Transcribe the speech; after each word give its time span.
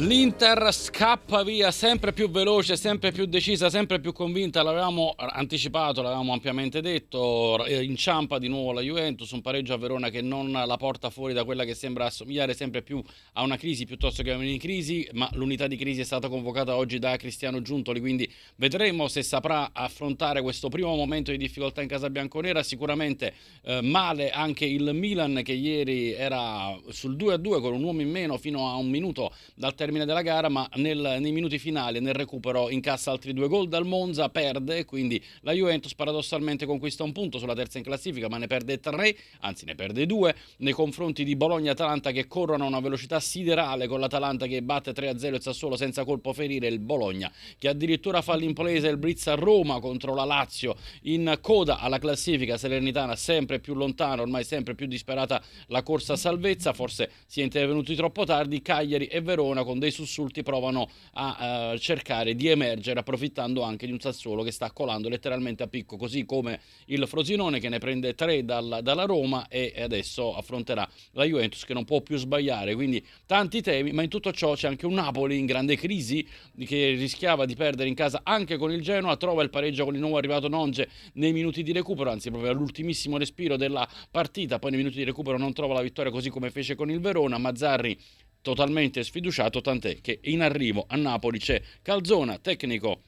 L'Inter 0.00 0.72
scappa 0.72 1.42
via 1.42 1.70
sempre 1.70 2.14
più 2.14 2.30
veloce, 2.30 2.74
sempre 2.76 3.12
più 3.12 3.26
decisa, 3.26 3.68
sempre 3.68 4.00
più 4.00 4.14
convinta. 4.14 4.62
L'avevamo 4.62 5.14
anticipato, 5.14 6.00
l'avevamo 6.00 6.32
ampiamente 6.32 6.80
detto. 6.80 7.62
Inciampa 7.68 8.38
di 8.38 8.48
nuovo 8.48 8.72
la 8.72 8.80
Juventus, 8.80 9.30
un 9.32 9.42
pareggio 9.42 9.74
a 9.74 9.76
Verona 9.76 10.08
che 10.08 10.22
non 10.22 10.50
la 10.52 10.76
porta 10.78 11.10
fuori 11.10 11.34
da 11.34 11.44
quella 11.44 11.64
che 11.64 11.74
sembra 11.74 12.06
assomigliare 12.06 12.54
sempre 12.54 12.80
più 12.80 13.02
a 13.34 13.42
una 13.42 13.58
crisi 13.58 13.84
piuttosto 13.84 14.22
che 14.22 14.32
a 14.32 14.36
una 14.38 14.56
crisi. 14.56 15.06
Ma 15.12 15.28
l'unità 15.34 15.66
di 15.66 15.76
crisi 15.76 16.00
è 16.00 16.04
stata 16.04 16.30
convocata 16.30 16.76
oggi 16.76 16.98
da 16.98 17.16
Cristiano 17.16 17.60
Giuntoli, 17.60 18.00
quindi 18.00 18.26
vedremo 18.56 19.06
se 19.06 19.22
saprà 19.22 19.68
affrontare 19.74 20.40
questo 20.40 20.70
primo 20.70 20.96
momento 20.96 21.30
di 21.30 21.36
difficoltà 21.36 21.82
in 21.82 21.88
casa 21.88 22.08
bianconera. 22.08 22.62
Sicuramente 22.62 23.34
eh, 23.64 23.82
male 23.82 24.30
anche 24.30 24.64
il 24.64 24.94
Milan 24.94 25.42
che 25.44 25.52
ieri 25.52 26.12
era 26.12 26.74
sul 26.88 27.16
2-2 27.16 27.60
con 27.60 27.74
un 27.74 27.82
uomo 27.82 28.00
in 28.00 28.10
meno 28.10 28.38
fino 28.38 28.66
a 28.66 28.76
un 28.76 28.88
minuto 28.88 29.30
dal 29.54 29.74
termine 29.74 29.88
termine 29.90 30.06
della 30.06 30.22
gara, 30.22 30.48
ma 30.48 30.68
nel, 30.76 31.16
nei 31.18 31.32
minuti 31.32 31.58
finali, 31.58 32.00
nel 32.00 32.14
recupero, 32.14 32.70
incassa 32.70 33.10
altri 33.10 33.32
due 33.32 33.48
gol 33.48 33.66
dal 33.66 33.84
Monza, 33.84 34.28
perde, 34.28 34.84
quindi 34.84 35.20
la 35.40 35.52
Juventus 35.52 35.94
paradossalmente 35.94 36.64
conquista 36.64 37.02
un 37.02 37.10
punto 37.10 37.38
sulla 37.38 37.54
terza 37.54 37.78
in 37.78 37.84
classifica, 37.84 38.28
ma 38.28 38.38
ne 38.38 38.46
perde 38.46 38.78
tre, 38.78 39.16
anzi 39.40 39.64
ne 39.64 39.74
perde 39.74 40.06
due, 40.06 40.32
nei 40.58 40.72
confronti 40.72 41.24
di 41.24 41.34
Bologna 41.34 41.70
e 41.70 41.72
Atalanta 41.72 42.12
che 42.12 42.28
corrono 42.28 42.64
a 42.64 42.66
una 42.68 42.78
velocità 42.78 43.18
siderale 43.18 43.88
con 43.88 43.98
l'Atalanta 43.98 44.46
che 44.46 44.62
batte 44.62 44.92
3-0 44.92 45.34
il 45.34 45.42
Sassuolo 45.42 45.76
senza 45.76 46.04
colpo 46.04 46.32
ferire 46.32 46.68
il 46.68 46.78
Bologna, 46.78 47.30
che 47.58 47.66
addirittura 47.66 48.22
fa 48.22 48.36
l'impresa 48.36 48.86
il 48.86 48.96
Blitz 48.96 49.26
a 49.26 49.34
Roma 49.34 49.80
contro 49.80 50.14
la 50.14 50.24
Lazio 50.24 50.76
in 51.02 51.36
coda 51.40 51.80
alla 51.80 51.98
classifica 51.98 52.56
Salernitana, 52.56 53.16
sempre 53.16 53.58
più 53.58 53.74
lontana, 53.74 54.22
ormai 54.22 54.44
sempre 54.44 54.76
più 54.76 54.86
disperata 54.86 55.42
la 55.66 55.82
corsa 55.82 56.12
a 56.12 56.16
salvezza, 56.16 56.72
forse 56.72 57.10
si 57.26 57.40
è 57.40 57.42
intervenuti 57.42 57.96
troppo 57.96 58.24
tardi, 58.24 58.62
Cagliari 58.62 59.06
e 59.06 59.20
Verona 59.20 59.64
con 59.70 59.78
dei 59.78 59.92
sussulti 59.92 60.42
provano 60.42 60.90
a 61.12 61.70
uh, 61.72 61.78
cercare 61.78 62.34
di 62.34 62.48
emergere 62.48 62.98
approfittando 62.98 63.62
anche 63.62 63.86
di 63.86 63.92
un 63.92 64.00
Sassuolo 64.00 64.42
che 64.42 64.50
sta 64.50 64.72
colando 64.72 65.08
letteralmente 65.08 65.62
a 65.62 65.68
picco, 65.68 65.96
così 65.96 66.24
come 66.24 66.60
il 66.86 67.06
Frosinone 67.06 67.60
che 67.60 67.68
ne 67.68 67.78
prende 67.78 68.16
tre 68.16 68.44
dal, 68.44 68.80
dalla 68.82 69.04
Roma 69.04 69.46
e 69.46 69.72
adesso 69.78 70.34
affronterà 70.34 70.88
la 71.12 71.24
Juventus 71.24 71.64
che 71.64 71.72
non 71.72 71.84
può 71.84 72.00
più 72.00 72.16
sbagliare, 72.16 72.74
quindi 72.74 73.04
tanti 73.26 73.62
temi, 73.62 73.92
ma 73.92 74.02
in 74.02 74.08
tutto 74.08 74.32
ciò 74.32 74.54
c'è 74.54 74.66
anche 74.66 74.86
un 74.86 74.94
Napoli 74.94 75.38
in 75.38 75.46
grande 75.46 75.76
crisi 75.76 76.26
che 76.64 76.90
rischiava 76.90 77.46
di 77.46 77.54
perdere 77.54 77.88
in 77.88 77.94
casa 77.94 78.22
anche 78.24 78.56
con 78.56 78.72
il 78.72 78.82
Genoa, 78.82 79.16
trova 79.16 79.44
il 79.44 79.50
pareggio 79.50 79.84
con 79.84 79.94
il 79.94 80.00
nuovo 80.00 80.16
arrivato 80.16 80.48
Nonge 80.48 80.88
nei 81.12 81.32
minuti 81.32 81.62
di 81.62 81.70
recupero, 81.70 82.10
anzi 82.10 82.30
proprio 82.30 82.50
all'ultimissimo 82.50 83.18
respiro 83.18 83.56
della 83.56 83.88
partita, 84.10 84.58
poi 84.58 84.70
nei 84.70 84.80
minuti 84.80 84.96
di 84.96 85.04
recupero 85.04 85.38
non 85.38 85.52
trova 85.52 85.74
la 85.74 85.82
vittoria 85.82 86.10
così 86.10 86.28
come 86.28 86.50
fece 86.50 86.74
con 86.74 86.90
il 86.90 86.98
Verona, 86.98 87.38
Mazzarri 87.38 87.96
totalmente 88.42 89.02
sfiduciato, 89.02 89.60
tant'è 89.60 90.00
che 90.00 90.20
in 90.24 90.42
arrivo 90.42 90.84
a 90.88 90.96
Napoli 90.96 91.38
c'è 91.38 91.60
Calzona, 91.82 92.38
tecnico 92.38 93.02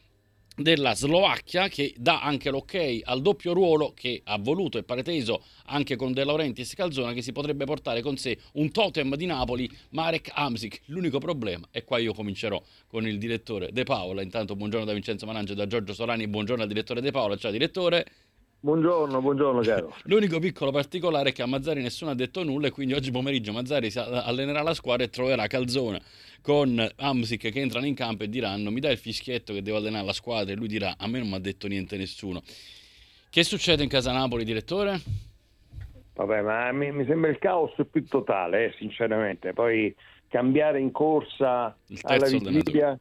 della 0.55 0.95
Slovacchia 0.95 1.69
che 1.69 1.95
dà 1.97 2.21
anche 2.21 2.51
l'ok 2.51 3.01
al 3.05 3.23
doppio 3.23 3.55
ruolo 3.55 3.93
che 3.95 4.21
ha 4.25 4.37
voluto 4.39 4.77
e 4.77 4.83
pareteso 4.83 5.43
anche 5.67 5.97
con 5.97 6.13
De 6.13 6.25
Laurentiis 6.25 6.75
Calzona 6.75 7.15
che 7.15 7.23
si 7.23 7.33
potrebbe 7.33 7.65
portare 7.65 8.03
con 8.03 8.19
sé 8.19 8.37
un 8.55 8.71
totem 8.71 9.17
di 9.17 9.25
Napoli 9.25 9.71
Marek 9.91 10.31
Amsic 10.35 10.83
l'unico 10.87 11.19
problema 11.19 11.67
e 11.71 11.85
qua 11.85 11.99
io 11.99 12.13
comincerò 12.13 12.63
con 12.87 13.07
il 13.07 13.17
direttore 13.17 13.73
De 13.73 13.85
Paola. 13.85 14.21
Intanto 14.21 14.55
buongiorno 14.55 14.85
da 14.85 14.93
Vincenzo 14.93 15.25
Manangio 15.25 15.55
da 15.55 15.67
Giorgio 15.67 15.95
Solani. 15.95 16.29
Buongiorno 16.29 16.63
al 16.63 16.69
direttore 16.69 17.01
De 17.01 17.11
Paola. 17.11 17.37
Ciao 17.37 17.51
direttore 17.51 18.05
Buongiorno, 18.65 19.21
buongiorno 19.21 19.61
caro. 19.63 19.93
L'unico 20.07 20.39
piccolo 20.39 20.71
particolare 20.71 21.31
è 21.31 21.33
che 21.33 21.43
a 21.43 21.47
Mazzari 21.47 21.83
nessuno 21.83 22.13
ha 22.13 22.15
detto 22.15 22.45
nulla 22.45 22.69
e 22.69 22.71
quindi 22.71 22.95
oggi 22.95 23.11
pomeriggio 23.11 23.51
Mazzari 23.51 23.91
si 23.91 23.99
allenerà 23.99 24.63
la 24.63 24.73
squadra 24.73 25.05
e 25.05 25.09
troverà 25.09 25.49
Calzona 25.49 26.01
con 26.41 26.81
Amsic 26.99 27.51
che 27.51 27.61
entrano 27.61 27.87
in 27.87 27.97
campo 27.97 28.23
e 28.23 28.29
diranno 28.29 28.71
mi 28.71 28.79
dai 28.79 28.93
il 28.93 28.99
fischietto 28.99 29.53
che 29.53 29.63
devo 29.63 29.79
allenare 29.79 30.07
la 30.07 30.13
squadra 30.13 30.53
e 30.53 30.57
lui 30.57 30.69
dirà 30.69 30.95
a 30.97 31.09
me 31.09 31.19
non 31.19 31.31
mi 31.31 31.35
ha 31.35 31.41
detto 31.41 31.67
niente 31.67 31.97
nessuno. 31.97 32.41
Che 33.31 33.43
succede 33.43 33.83
in 33.83 33.89
casa 33.89 34.13
Napoli, 34.13 34.45
direttore? 34.45 35.01
Vabbè, 36.15 36.43
ma 36.43 36.71
mi, 36.71 36.93
mi 36.93 37.05
sembra 37.05 37.31
il 37.31 37.39
caos 37.39 37.73
più 37.91 38.07
totale, 38.07 38.67
eh, 38.67 38.75
sinceramente. 38.79 39.53
Poi 39.55 39.93
cambiare 40.29 40.79
in 40.79 40.93
corsa 40.93 41.77
alla 42.03 42.29
vigilia, 42.29 42.97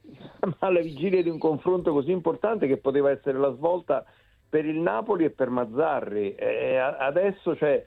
alla 0.60 0.80
vigilia 0.80 1.22
di 1.22 1.28
un 1.28 1.38
confronto 1.38 1.92
così 1.92 2.12
importante 2.12 2.66
che 2.66 2.78
poteva 2.78 3.10
essere 3.10 3.36
la 3.36 3.52
svolta 3.54 4.06
per 4.52 4.66
il 4.66 4.76
Napoli 4.76 5.24
e 5.24 5.30
per 5.30 5.48
Mazzarri. 5.48 6.34
E 6.34 6.76
adesso 6.76 7.56
cioè, 7.56 7.82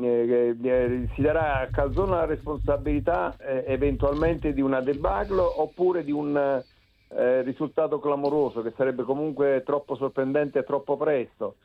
eh, 0.00 0.56
eh, 0.62 1.08
si 1.16 1.20
darà 1.20 1.58
a 1.58 1.66
Calzona 1.66 2.18
la 2.18 2.26
responsabilità 2.26 3.34
eh, 3.40 3.64
eventualmente 3.66 4.52
di 4.52 4.60
una 4.60 4.80
debacle 4.80 5.40
oppure 5.40 6.04
di 6.04 6.12
un 6.12 6.62
eh, 7.08 7.42
risultato 7.42 7.98
clamoroso 7.98 8.62
che 8.62 8.72
sarebbe 8.76 9.02
comunque 9.02 9.64
troppo 9.66 9.96
sorprendente 9.96 10.60
e 10.60 10.64
troppo 10.64 10.96
presto 10.96 11.56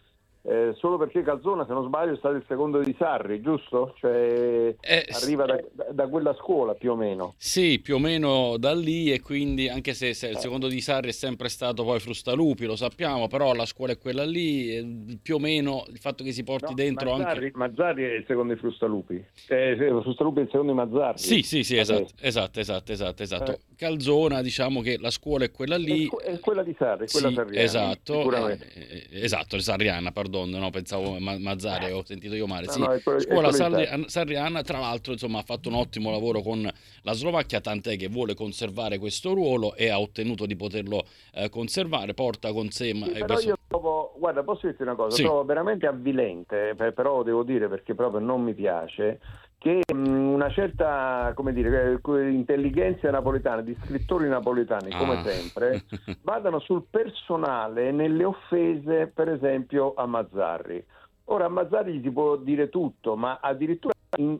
eh, 0.47 0.73
solo 0.77 0.97
perché 0.97 1.23
Calzona, 1.23 1.65
se 1.65 1.73
non 1.73 1.85
sbaglio, 1.85 2.13
è 2.13 2.17
stato 2.17 2.35
il 2.35 2.43
secondo 2.47 2.79
di 2.79 2.95
Sarri, 2.97 3.41
giusto? 3.41 3.95
Cioè, 3.97 4.75
eh, 4.79 5.05
arriva 5.09 5.45
da, 5.45 5.59
da, 5.91 6.07
quella 6.07 6.35
scuola 6.35 6.75
più 6.75 6.91
o 6.91 6.95
meno. 6.95 7.33
Sì, 7.37 7.79
più 7.79 7.95
o 7.95 7.99
meno 7.99 8.57
da 8.57 8.73
lì 8.75 9.11
e 9.11 9.21
quindi 9.21 9.67
anche 9.69 9.95
se, 9.95 10.13
se 10.13 10.27
il 10.27 10.37
secondo 10.37 10.67
di 10.67 10.81
Sarri 10.81 11.09
è 11.09 11.13
sempre 11.13 11.49
stato 11.49 11.83
poi 11.83 11.99
Frustalupi, 11.99 12.65
lo 12.65 12.75
sappiamo, 12.75 13.27
però 13.27 13.53
la 13.53 13.65
scuola 13.65 13.93
è 13.93 13.97
quella 13.97 14.23
lì, 14.23 15.19
più 15.21 15.35
o 15.35 15.39
meno 15.39 15.83
il 15.89 15.97
fatto 15.97 16.23
che 16.23 16.31
si 16.31 16.43
porti 16.43 16.69
no, 16.69 16.73
dentro 16.75 17.17
Mazzarri, 17.17 17.45
anche... 17.45 17.57
Mazzarri 17.57 18.03
è 18.03 18.13
il 18.13 18.25
secondo 18.27 18.53
di 18.53 18.59
Frustalupi, 18.59 19.25
eh, 19.47 19.75
Frustalupi 20.01 20.39
è 20.39 20.43
il 20.43 20.49
secondo 20.51 20.71
di 20.73 20.77
Mazzarri. 20.77 21.17
Sì, 21.17 21.41
sì, 21.41 21.63
sì, 21.63 21.77
esatto, 21.77 22.13
esatto, 22.21 22.59
esatto, 22.59 22.91
esatto, 22.91 23.23
esatto. 23.23 23.51
Eh. 23.51 23.59
Calzona, 23.75 24.41
diciamo 24.41 24.81
che 24.81 24.97
la 24.99 25.09
scuola 25.09 25.45
è 25.45 25.51
quella 25.51 25.75
lì. 25.75 26.07
È, 26.07 26.33
è 26.33 26.39
quella 26.39 26.63
di 26.63 26.75
Sarri, 26.77 27.07
quella 27.07 27.29
sì, 27.29 27.33
sarriana. 27.33 27.63
Esatto, 27.63 28.49
eh, 28.49 28.59
eh, 28.73 29.07
esatto, 29.11 29.59
Sarriana, 29.59 30.11
perdono, 30.35 30.57
no, 30.57 30.69
pensavo 30.69 31.17
Mazzare, 31.19 31.91
ho 31.91 32.03
sentito 32.03 32.35
io 32.35 32.47
male. 32.47 32.65
No, 32.65 32.71
sì. 32.71 32.79
no, 32.79 32.99
quello, 33.03 33.19
scuola 33.19 33.51
Sarri, 33.51 34.03
Sarriana, 34.07 34.61
tra 34.61 34.79
l'altro, 34.79 35.13
insomma, 35.13 35.39
ha 35.39 35.43
fatto 35.43 35.69
un 35.69 35.75
ottimo 35.75 36.11
lavoro 36.11 36.41
con 36.41 36.69
la 37.01 37.13
Slovacchia, 37.13 37.61
tant'è 37.61 37.95
che 37.95 38.09
vuole 38.09 38.33
conservare 38.33 38.97
questo 38.97 39.33
ruolo 39.33 39.75
e 39.75 39.89
ha 39.89 39.99
ottenuto 39.99 40.45
di 40.45 40.55
poterlo 40.55 41.05
eh, 41.33 41.49
conservare, 41.49 42.13
porta 42.13 42.51
con 42.51 42.69
sé... 42.69 42.93
Sì, 42.93 43.11
però 43.11 43.25
questo... 43.25 43.49
io 43.49 43.57
trovo, 43.67 44.13
guarda, 44.17 44.43
posso 44.43 44.67
dirti 44.67 44.81
una 44.81 44.95
cosa, 44.95 45.15
sì. 45.15 45.23
trovo 45.23 45.45
veramente 45.45 45.87
avvilente, 45.87 46.75
però 46.75 47.23
devo 47.23 47.43
dire 47.43 47.67
perché 47.69 47.95
proprio 47.95 48.19
non 48.19 48.41
mi 48.41 48.53
piace 48.53 49.19
che 49.65 49.81
una 49.91 50.47
certa 50.51 51.31
come 51.33 51.51
dire, 51.51 51.99
eh, 51.99 52.29
intelligenza 52.29 53.09
napoletana, 53.09 53.61
di 53.61 53.75
scrittori 53.83 54.27
napoletani 54.27 54.91
come 54.91 55.17
ah. 55.17 55.23
sempre, 55.23 55.85
vadano 56.21 56.59
sul 56.59 56.85
personale 56.87 57.91
nelle 57.91 58.25
offese, 58.25 59.11
per 59.11 59.29
esempio 59.29 59.95
a 59.95 60.05
Mazzarri. 60.05 60.85
Ora 61.25 61.45
a 61.45 61.49
Mazzarri 61.49 61.97
gli 61.97 62.03
si 62.03 62.11
può 62.11 62.35
dire 62.35 62.69
tutto, 62.69 63.15
ma 63.15 63.39
addirittura 63.41 63.95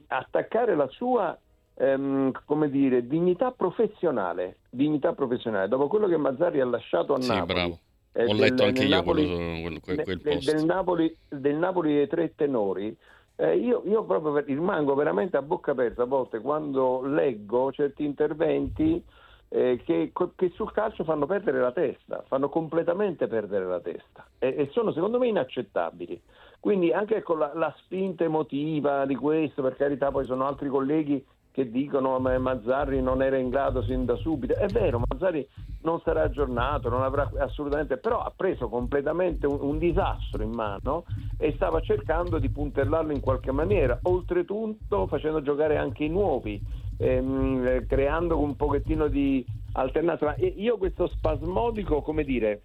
attaccare 0.10 0.76
la 0.76 0.88
sua 0.90 1.36
ehm, 1.74 2.32
come 2.46 2.70
dire, 2.70 3.08
dignità 3.08 3.50
professionale, 3.50 4.58
dignità 4.70 5.14
professionale, 5.14 5.68
dopo 5.68 5.88
quello 5.88 6.06
che 6.06 6.18
Mazzarri 6.18 6.60
ha 6.60 6.66
lasciato 6.66 7.16
a 7.16 7.22
sì, 7.22 7.30
Napoli. 7.30 7.54
Bravo. 7.54 7.80
Ho 8.18 8.26
del, 8.28 8.36
letto 8.36 8.64
anche 8.64 8.84
io 8.84 8.96
Napoli, 8.96 9.26
quello, 9.26 9.80
quel, 9.80 10.04
quel 10.04 10.20
del, 10.20 10.40
del, 10.40 10.66
Napoli, 10.66 11.18
del 11.28 11.56
Napoli 11.56 11.94
dei 11.96 12.08
tre 12.08 12.34
tenori 12.36 12.96
eh, 13.38 13.58
io, 13.58 13.82
io, 13.86 14.04
proprio 14.04 14.38
rimango 14.38 14.96
veramente 14.96 15.38
a 15.38 15.42
bocca 15.42 15.72
aperta 15.72 16.04
a 16.04 16.06
volte 16.06 16.40
quando 16.40 17.02
leggo 17.02 17.72
certi 17.72 18.06
interventi 18.06 19.04
eh, 19.50 19.82
che, 19.84 20.12
che, 20.36 20.50
sul 20.56 20.72
calcio 20.72 21.04
fanno 21.04 21.26
perdere 21.26 21.60
la 21.60 21.72
testa, 21.72 22.24
fanno 22.28 22.50
completamente 22.50 23.28
perdere 23.28 23.66
la 23.66 23.80
testa 23.80 24.26
e, 24.40 24.56
e 24.58 24.70
sono 24.72 24.92
secondo 24.92 25.18
me 25.20 25.28
inaccettabili. 25.28 26.22
Quindi 26.60 26.92
anche 26.92 27.22
con 27.22 27.40
la, 27.40 27.52
la, 27.54 27.74
spinta 27.78 28.24
emotiva 28.24 29.06
di 29.06 29.16
questo, 29.16 29.62
per 29.62 29.76
carità 29.76 30.12
poi 30.12 30.26
sono 30.26 30.48
altri 30.48 30.68
colleghi 30.68 31.24
che 31.56 31.72
dicono 31.72 32.22
che 32.22 32.38
Mazzarri 32.38 33.02
non 33.02 33.24
era 33.24 33.38
in 33.38 33.48
grado 33.48 33.82
sin 33.82 34.04
da 34.04 34.18
subito. 34.18 34.56
È 34.56 34.68
vero, 34.68 35.02
Mazzarri 35.08 35.48
non 35.84 36.02
sarà 36.02 36.24
aggiornato, 36.24 36.90
non 36.90 37.02
avrà 37.02 37.32
assolutamente, 37.38 37.96
però 37.96 38.20
ha 38.20 38.34
preso 38.36 38.68
completamente 38.68 39.48
un, 39.48 39.60
un 39.62 39.78
disastro 39.78 40.44
in 40.44 40.52
mano 40.52 41.06
e 41.38 41.54
stava 41.54 41.80
cercando 41.80 42.40
di 42.40 42.50
puntellarlo 42.50 43.14
in 43.14 43.22
qualche 43.22 43.54
maniera, 43.54 43.98
oltretutto 44.02 45.08
facendo 45.08 45.42
giocare 45.42 45.78
anche 45.78 46.04
i 46.04 46.10
nuovi, 46.10 46.62
ehm, 46.98 47.86
creando 47.86 48.38
un 48.38 48.58
pochettino 48.58 49.08
di 49.08 49.46
alternativa. 49.72 50.36
E 50.36 50.48
io 50.58 50.76
questo 50.76 51.08
spasmodico, 51.08 52.02
come 52.02 52.26
dire, 52.26 52.64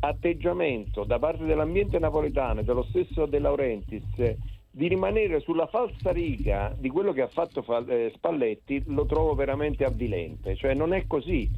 atteggiamento 0.00 1.04
da 1.04 1.18
parte 1.18 1.44
dell'ambiente 1.44 1.98
napoletano 1.98 2.60
e 2.60 2.64
dello 2.64 2.84
stesso 2.90 3.24
De 3.24 3.38
Laurentiis 3.38 4.04
di 4.76 4.88
rimanere 4.88 5.40
sulla 5.40 5.66
falsa 5.68 6.12
riga 6.12 6.74
di 6.78 6.90
quello 6.90 7.14
che 7.14 7.22
ha 7.22 7.28
fatto 7.28 7.64
eh, 7.88 8.12
Spalletti 8.14 8.82
lo 8.88 9.06
trovo 9.06 9.34
veramente 9.34 9.84
avvilente, 9.84 10.54
cioè 10.54 10.74
non 10.74 10.92
è 10.92 11.06
così. 11.06 11.48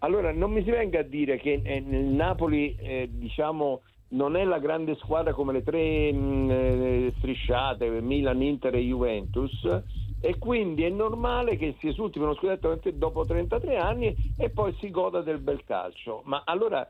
Allora 0.00 0.32
non 0.32 0.50
mi 0.50 0.64
si 0.64 0.70
venga 0.70 0.98
a 0.98 1.04
dire 1.04 1.36
che 1.36 1.60
eh, 1.62 1.78
nel 1.78 2.06
Napoli 2.06 2.74
eh, 2.74 3.08
diciamo 3.08 3.82
non 4.08 4.34
è 4.34 4.42
la 4.42 4.58
grande 4.58 4.96
squadra 4.96 5.32
come 5.32 5.52
le 5.52 5.62
tre 5.62 6.12
mh, 6.12 6.16
mm, 6.16 6.50
eh, 6.50 7.12
strisciate, 7.18 7.88
Milan, 8.00 8.42
Inter 8.42 8.74
e 8.74 8.80
Juventus, 8.80 9.82
e 10.20 10.36
quindi 10.36 10.82
è 10.82 10.90
normale 10.90 11.56
che 11.56 11.76
si 11.78 11.86
esulti 11.86 12.18
per 12.18 12.26
uno 12.26 12.36
scudetto 12.36 12.80
dopo 12.94 13.24
33 13.24 13.76
anni 13.76 14.12
e 14.36 14.50
poi 14.50 14.74
si 14.80 14.90
goda 14.90 15.20
del 15.20 15.38
bel 15.38 15.62
calcio. 15.64 16.22
Ma 16.24 16.42
allora 16.44 16.84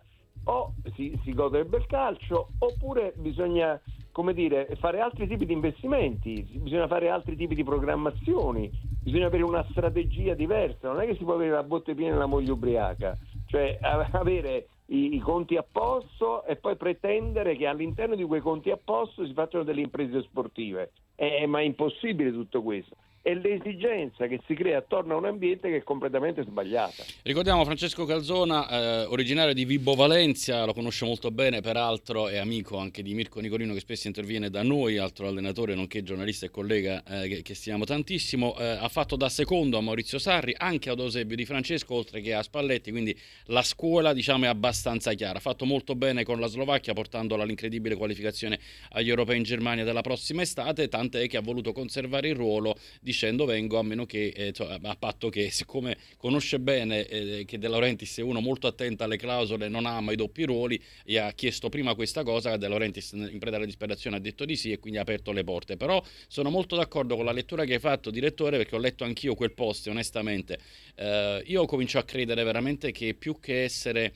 o 0.45 0.73
si, 0.95 1.19
si 1.23 1.35
gode 1.35 1.59
del 1.59 1.69
bel 1.69 1.87
calcio 1.87 2.49
oppure 2.61 3.13
bisogna 3.17 3.79
come 4.17 4.33
dire, 4.33 4.67
fare 4.77 5.01
altri 5.01 5.29
tipi 5.29 5.45
di 5.45 5.53
investimenti, 5.53 6.41
bisogna 6.55 6.87
fare 6.87 7.11
altri 7.11 7.37
tipi 7.37 7.55
di 7.55 7.63
programmazioni, 7.63 8.71
bisogna 9.03 9.27
avere 9.27 9.43
una 9.43 9.63
strategia 9.69 10.33
diversa, 10.33 10.89
non 10.89 11.03
è 11.03 11.07
che 11.07 11.17
si 11.17 11.25
può 11.25 11.35
avere 11.35 11.51
la 11.51 11.63
botte 11.63 11.95
piena 11.95 12.15
e 12.15 12.19
la 12.21 12.25
moglie 12.25 12.53
ubriaca, 12.53 13.15
cioè 13.45 13.79
avere 14.13 14.69
i, 14.87 15.17
i, 15.17 15.19
conti 15.19 15.57
a 15.57 15.67
posto 15.71 16.47
e 16.47 16.57
poi 16.57 16.77
pretendere 16.77 17.57
che 17.57 17.67
all'interno 17.67 18.15
di 18.15 18.25
quei 18.25 18.41
conti 18.41 18.71
a 18.71 18.79
posto 18.83 19.27
si 19.27 19.35
facciano 19.35 19.65
delle 19.65 19.83
imprese 19.83 20.23
sportive. 20.23 20.93
Eh, 21.15 21.47
ma 21.47 21.61
è 21.61 21.65
impossibile 21.65 22.33
tutto 22.33 22.63
questo 22.63 22.97
è 23.27 23.35
l'esigenza 23.35 24.29
che 24.29 24.41
si 24.47 24.55
crea 24.55 24.79
attorno 24.79 25.15
a 25.15 25.17
un 25.17 25.25
ambiente 25.25 25.69
che 25.69 25.79
è 25.79 25.83
completamente 25.83 26.45
sbagliata. 26.45 27.03
Ricordiamo 27.25 27.65
Francesco 27.65 28.05
Calzona, 28.05 28.69
eh, 28.69 29.05
originario 29.07 29.53
di 29.53 29.65
Vibo 29.65 29.97
Valencia, 29.97 30.65
lo 30.65 30.73
conosce 30.73 31.05
molto 31.07 31.33
bene, 31.33 31.61
peraltro 31.61 32.29
è 32.29 32.37
amico 32.37 32.79
anche 32.79 33.03
di 33.03 33.15
Mirko 33.15 33.41
Nicolino 33.41 33.73
che 33.73 33.81
spesso 33.81 34.07
interviene 34.07 34.49
da 34.49 34.63
noi, 34.63 34.99
altro 34.99 35.27
allenatore 35.27 35.75
nonché 35.75 36.05
giornalista 36.05 36.47
e 36.47 36.51
collega 36.51 37.03
eh, 37.03 37.27
che, 37.27 37.43
che, 37.43 37.55
stiamo 37.57 37.85
tantissimo. 37.85 38.57
Eh, 38.61 38.65
ha 38.65 38.89
fatto 38.89 39.17
da 39.17 39.29
secondo 39.29 39.77
a 39.77 39.81
Maurizio 39.81 40.21
Sarri, 40.21 40.55
anche 40.57 40.89
ad 40.91 41.01
Eusebio 41.01 41.35
di 41.35 41.45
Francesco, 41.45 41.95
oltre 41.95 42.21
che 42.21 42.33
a 42.33 42.45
Spalletti, 42.45 42.93
quindi 42.93 43.19
la 43.47 43.63
scuola 43.63 44.13
diciamo 44.13 44.45
è 44.45 44.49
abbastanza 44.49 45.13
chiara. 45.15 45.39
Ha 45.39 45.41
fatto 45.41 45.65
molto 45.65 45.97
bene 45.97 46.23
con 46.23 46.39
la 46.39 46.47
Slovacchia 46.47 46.93
portandola 46.93 47.43
all'incredibile 47.43 47.97
qualificazione 47.97 48.61
agli 48.91 49.09
europei 49.09 49.37
in 49.37 49.43
Germania 49.43 49.83
della 49.83 50.03
prossima 50.03 50.43
estate, 50.43 50.87
tant'è 50.87 51.27
che 51.27 51.37
ha 51.37 51.43
voluto 51.43 51.73
conservare 51.73 52.29
il 52.29 52.37
ruolo 52.37 52.77
di 53.01 53.15
dicendo 53.17 53.47
vengo 53.47 53.79
a 53.79 53.83
meno 53.83 54.05
che, 54.05 54.27
eh, 54.37 54.53
a 54.83 54.97
patto 54.97 55.31
che 55.31 55.51
siccome 55.51 55.97
conosce 56.19 56.61
bene 56.61 57.07
eh, 57.07 57.45
che 57.47 57.59
De 57.59 57.67
Laurentiis 57.67 58.19
è 58.19 58.21
uno 58.21 58.41
molto 58.41 58.67
attento 58.67 59.05
alle 59.05 59.17
clausole, 59.17 59.69
non 59.69 59.87
ama 59.87 60.13
i 60.13 60.17
doppi 60.17 60.45
ruoli, 60.45 60.79
gli 61.03 61.17
ha 61.17 61.33
chiesto 61.33 61.71
prima 61.71 61.95
questa 61.95 62.23
cosa, 62.23 62.59
De 62.59 62.69
Laurentiis 62.69 63.13
in 63.13 63.39
preda 63.39 63.57
alla 63.57 63.65
disperazione 63.65 64.17
ha 64.17 64.21
detto 64.21 64.45
di 64.45 64.55
sì 64.55 64.71
e 64.71 64.79
quindi 64.79 64.99
ha 64.99 65.03
aperto 65.03 65.33
le 65.33 65.45
porte. 65.45 65.79
Però 65.79 66.03
sono 66.29 66.51
molto 66.51 66.77
d'accordo 66.77 67.17
con 67.17 67.25
la 67.25 67.33
lettura 67.33 67.65
che 67.65 67.75
hai 67.75 67.81
fatto, 67.81 68.11
direttore, 68.11 68.59
perché 68.59 68.77
ho 68.77 68.79
letto 68.79 69.05
anch'io 69.05 69.35
quel 69.35 69.53
post, 69.53 69.87
onestamente. 69.87 70.59
Eh, 70.95 71.43
io 71.47 71.65
comincio 71.65 71.99
a 71.99 72.05
credere 72.05 72.45
veramente 72.45 72.93
che 72.93 73.15
più 73.15 73.41
che 73.41 73.65
essere 73.65 74.13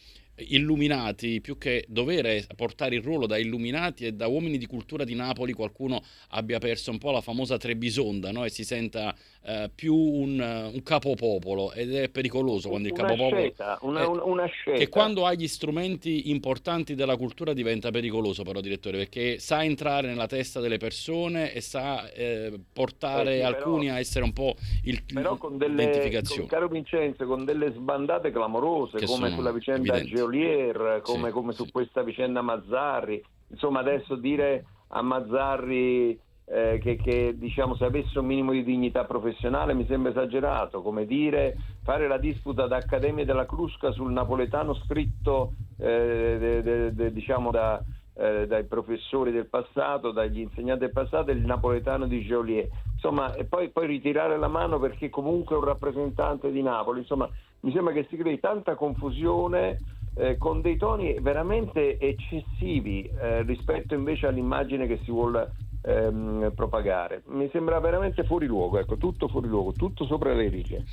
illuminati, 0.49 1.41
più 1.41 1.59
che 1.59 1.85
dovere 1.89 2.47
portare 2.57 2.95
il 2.95 3.03
ruolo 3.03 3.27
da 3.27 3.39
illuminati 3.39 4.07
e 4.07 4.13
da 4.13 4.27
uomini 4.27 4.59
di 4.59 4.67
cultura 4.67 5.05
di 5.05 5.15
Napoli, 5.15 5.53
qualcuno 5.53 6.03
abbia 6.31 6.59
perso 6.59 6.91
un 6.91 6.99
po' 6.99 7.11
la 7.11 7.21
famosa 7.21 7.57
Trebisonda 7.57 8.33
no? 8.33 8.45
e 8.45 8.51
si 8.51 8.65
senta 8.65 9.15
eh, 9.43 9.71
più 9.75 9.95
un, 9.95 10.39
un, 10.73 10.83
capopopolo 10.83 11.73
ed 11.73 11.95
è 11.95 12.09
pericoloso 12.09 12.69
quando 12.69 12.89
il 12.89 12.95
capopopolo... 12.95 13.37
Scelta, 13.37 13.79
una, 13.83 14.07
una, 14.07 14.25
una 14.25 14.47
scelta. 14.47 14.79
Che 14.79 14.89
quando 14.89 15.27
hai 15.27 15.39
gli 15.39 15.49
strumenti 15.49 16.31
importanti 16.31 16.95
della 16.95 17.17
cultura 17.17 17.53
diventa 17.53 17.91
pericoloso 17.91 18.43
però, 18.43 18.61
direttore, 18.61 18.99
perché 18.99 19.39
sa 19.39 19.65
entrare 19.65 20.09
nella 20.09 20.27
testa 20.27 20.61
delle 20.61 20.79
persone 20.79 21.53
e 21.53 21.61
sa 21.61 22.11
eh, 22.13 22.59
portare 22.73 23.37
eh 23.37 23.39
sì, 23.39 23.45
alcuni 23.45 23.85
però, 23.87 23.97
a 23.97 23.99
essere 23.99 24.25
un 24.25 24.33
po' 24.33 24.57
il, 24.85 25.03
però 25.05 25.37
con 25.37 25.57
delle, 25.57 26.23
con, 26.23 26.47
caro 26.47 26.69
Vincenzo, 26.69 27.27
con 27.27 27.45
delle 27.45 27.73
sbandate 27.73 28.31
clamorose, 28.31 28.99
che 28.99 29.07
come 29.07 29.31
sulla 29.31 29.53
vicenda 29.53 30.03
Geologia 30.03 30.31
Geolier, 30.31 31.01
come, 31.03 31.29
sì, 31.29 31.33
come 31.33 31.53
su 31.53 31.65
sì. 31.65 31.71
questa 31.73 32.03
vicenda 32.03 32.43
Mazzarri. 32.43 33.23
Insomma, 33.49 33.81
adesso 33.81 34.15
dire 34.15 34.65
a 34.89 35.03
Mazzarri 35.03 36.19
eh, 36.53 36.81
che, 36.83 36.97
che 36.97 37.35
diciamo, 37.37 37.77
se 37.77 37.85
avesse 37.85 38.19
un 38.19 38.27
minimo 38.27 38.51
di 38.51 38.65
dignità 38.65 39.05
professionale 39.05 39.73
mi 39.73 39.87
sembra 39.87 40.11
esagerato, 40.11 40.83
come 40.83 41.07
dire 41.07 41.57
fare 41.85 42.09
la 42.09 42.19
disputa 42.19 42.67
da 42.67 42.77
Accademia 42.77 43.25
della 43.25 43.47
Crusca 43.47 43.93
sul 43.93 44.11
napoletano 44.11 44.75
scritto 44.75 45.53
eh, 45.79 46.37
de, 46.41 46.63
de, 46.63 46.95
de, 46.95 47.13
diciamo 47.13 47.53
da, 47.53 47.81
eh, 48.15 48.49
dai 48.49 48.65
professori 48.65 49.31
del 49.31 49.47
passato, 49.47 50.11
dagli 50.11 50.41
insegnanti 50.41 50.81
del 50.81 50.93
passato, 50.93 51.31
il 51.31 51.45
napoletano 51.45 52.07
di 52.07 52.21
Geolier. 52.23 52.69
Insomma, 52.95 53.33
e 53.35 53.45
poi, 53.45 53.71
poi 53.71 53.87
ritirare 53.87 54.37
la 54.37 54.49
mano 54.49 54.81
perché 54.81 55.09
comunque 55.09 55.55
è 55.55 55.59
un 55.59 55.65
rappresentante 55.65 56.51
di 56.51 56.63
Napoli. 56.63 56.99
Insomma, 57.01 57.29
mi 57.61 57.73
sembra 57.73 57.93
che 57.93 58.07
si 58.11 58.17
crei 58.17 58.41
tanta 58.41 58.75
confusione 58.75 59.79
eh, 60.17 60.37
con 60.37 60.61
dei 60.61 60.77
toni 60.77 61.17
veramente 61.21 61.97
eccessivi 61.99 63.05
eh, 63.05 63.43
rispetto 63.43 63.95
invece 63.95 64.27
all'immagine 64.27 64.89
che 64.89 64.99
si 65.05 65.13
vuole 65.13 65.53
ehm, 65.83 66.53
propagare. 66.55 67.23
Mi 67.27 67.49
sembra 67.51 67.79
veramente 67.81 68.25
fuori 68.25 68.47
luogo, 68.47 68.79
ecco, 68.79 68.97
tutto 68.97 69.29
fuori 69.29 69.49
luogo, 69.49 69.73
tutto 69.73 70.05
sopra 70.07 70.33
le 70.35 70.49
righe. 70.49 70.85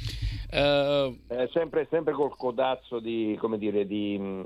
Uh... 0.52 1.18
sempre, 1.52 1.88
sempre, 1.90 2.14
col 2.14 2.36
codazzo 2.36 3.00
di, 3.00 3.38
come 3.40 3.58
dire, 3.58 3.86
di, 3.86 4.46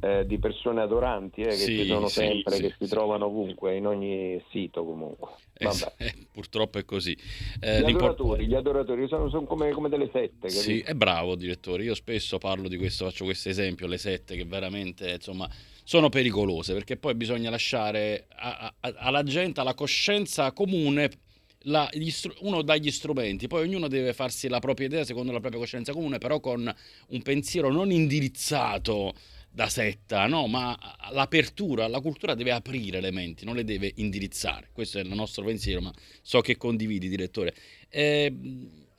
eh, 0.00 0.26
di 0.26 0.38
persone 0.38 0.82
adoranti 0.82 1.40
eh, 1.40 1.48
che 1.48 1.54
sì, 1.54 1.78
ci 1.78 1.86
sono 1.86 2.08
sempre, 2.08 2.54
sì, 2.56 2.62
che 2.62 2.74
sì, 2.76 2.84
si 2.84 2.90
trovano 2.90 3.26
ovunque, 3.26 3.76
in 3.76 3.86
ogni 3.86 4.42
sito 4.50 4.84
comunque. 4.84 5.30
Eh, 5.56 5.68
eh, 5.98 6.14
purtroppo 6.30 6.78
è 6.78 6.84
così. 6.84 7.16
Eh, 7.60 7.80
gli, 7.80 7.90
adoratori, 7.90 8.46
gli 8.46 8.54
adoratori 8.54 9.06
sono, 9.08 9.28
sono 9.28 9.44
come, 9.46 9.70
come, 9.70 9.88
delle 9.88 10.10
sette. 10.12 10.48
Capito? 10.48 10.60
Sì, 10.60 10.80
è 10.80 10.94
bravo 10.94 11.36
direttore. 11.36 11.84
Io 11.84 11.94
spesso 11.94 12.38
parlo 12.38 12.68
di 12.68 12.76
questo, 12.76 13.06
faccio 13.06 13.24
questo 13.24 13.48
esempio, 13.48 13.86
le 13.86 13.98
sette 13.98 14.36
che 14.36 14.44
veramente 14.44 15.10
insomma 15.10 15.48
sono 15.84 16.08
pericolose 16.08 16.72
perché 16.72 16.96
poi 16.96 17.14
bisogna 17.14 17.50
lasciare 17.50 18.26
a, 18.36 18.74
a, 18.80 18.94
alla 18.96 19.22
gente, 19.22 19.60
alla 19.60 19.74
coscienza 19.74 20.50
comune 20.52 21.10
la, 21.66 21.88
str- 22.08 22.36
uno 22.40 22.62
dà 22.62 22.76
gli 22.76 22.90
strumenti, 22.90 23.46
poi 23.46 23.66
ognuno 23.66 23.88
deve 23.88 24.12
farsi 24.12 24.48
la 24.48 24.58
propria 24.58 24.86
idea 24.86 25.04
secondo 25.04 25.32
la 25.32 25.40
propria 25.40 25.60
coscienza 25.60 25.92
comune, 25.92 26.18
però 26.18 26.40
con 26.40 26.74
un 27.08 27.22
pensiero 27.22 27.70
non 27.70 27.90
indirizzato 27.90 29.14
da 29.50 29.68
setta, 29.68 30.26
no, 30.26 30.48
ma 30.48 30.76
l'apertura, 31.12 31.86
la 31.86 32.00
cultura 32.00 32.34
deve 32.34 32.50
aprire 32.50 33.00
le 33.00 33.12
menti, 33.12 33.44
non 33.44 33.54
le 33.54 33.62
deve 33.62 33.92
indirizzare. 33.96 34.68
Questo 34.72 34.98
è 34.98 35.02
il 35.02 35.14
nostro 35.14 35.44
pensiero, 35.44 35.80
ma 35.80 35.92
so 36.22 36.40
che 36.40 36.56
condividi, 36.56 37.08
direttore. 37.08 37.54
Eh, 37.88 38.34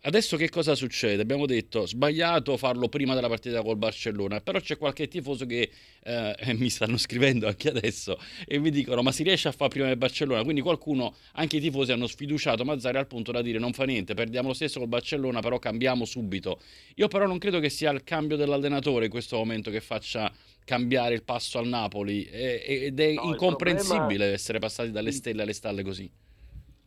Adesso 0.06 0.38
che 0.38 0.50
cosa 0.50 0.75
succede? 0.75 1.24
Abbiamo 1.24 1.48
detto 1.48 1.88
sbagliato 1.88 2.57
farlo 2.57 2.90
prima 2.90 3.16
della 3.16 3.28
partita 3.28 3.64
col 3.64 3.76
Barcellona, 3.76 4.40
però 4.40 4.59
c'è 4.59 4.78
qualche 4.78 5.07
tifoso 5.07 5.47
che 5.47 5.71
eh, 6.04 6.35
mi 6.54 6.69
stanno 6.69 6.97
scrivendo 6.97 7.47
anche 7.47 7.69
adesso 7.69 8.19
e 8.45 8.59
mi 8.59 8.69
dicono 8.69 9.02
ma 9.02 9.12
si 9.12 9.24
riesce 9.24 9.47
a 9.47 9.52
fare 9.52 9.71
prima 9.71 9.88
del 9.88 9.97
Barcellona? 9.97 10.44
Quindi 10.44 10.62
qualcuno, 10.62 11.16
anche 11.33 11.57
i 11.57 11.59
tifosi 11.59 11.92
hanno 11.92 12.06
sfiduciato 12.06 12.64
Mazzari 12.64 13.00
al 13.00 13.07
punto 13.07 13.31
da 13.31 13.42
dire 13.42 13.57
non 13.57 13.74
fa 13.74 13.85
niente, 13.85 14.14
perdiamo 14.14 14.50
lo 14.50 14.54
stesso 14.54 14.78
col 14.78 14.90
Barcellona, 14.90 15.40
però 15.40 15.57
cambiamo 15.57 16.06
subito. 16.06 16.59
Io 16.97 17.07
però 17.07 17.26
non 17.26 17.40
credo 17.40 17.59
che 17.59 17.69
sia 17.69 17.90
il 17.90 18.04
cambio 18.04 18.38
dell'allenatore 18.38 19.06
in 19.06 19.12
questo 19.12 19.38
momento 19.38 19.71
che 19.71 19.81
faccia 19.81 20.31
cambiare 20.66 21.16
il 21.16 21.24
passo 21.24 21.57
al 21.57 21.68
Napoli 21.68 22.26
ed 22.26 23.00
è 23.00 23.14
no, 23.14 23.24
incomprensibile 23.24 23.97
problema... 23.97 24.26
essere 24.26 24.59
passati 24.59 24.92
dalle 24.92 25.12
stelle 25.12 25.42
alle 25.42 25.54
stalle 25.54 25.81
così. 25.81 26.07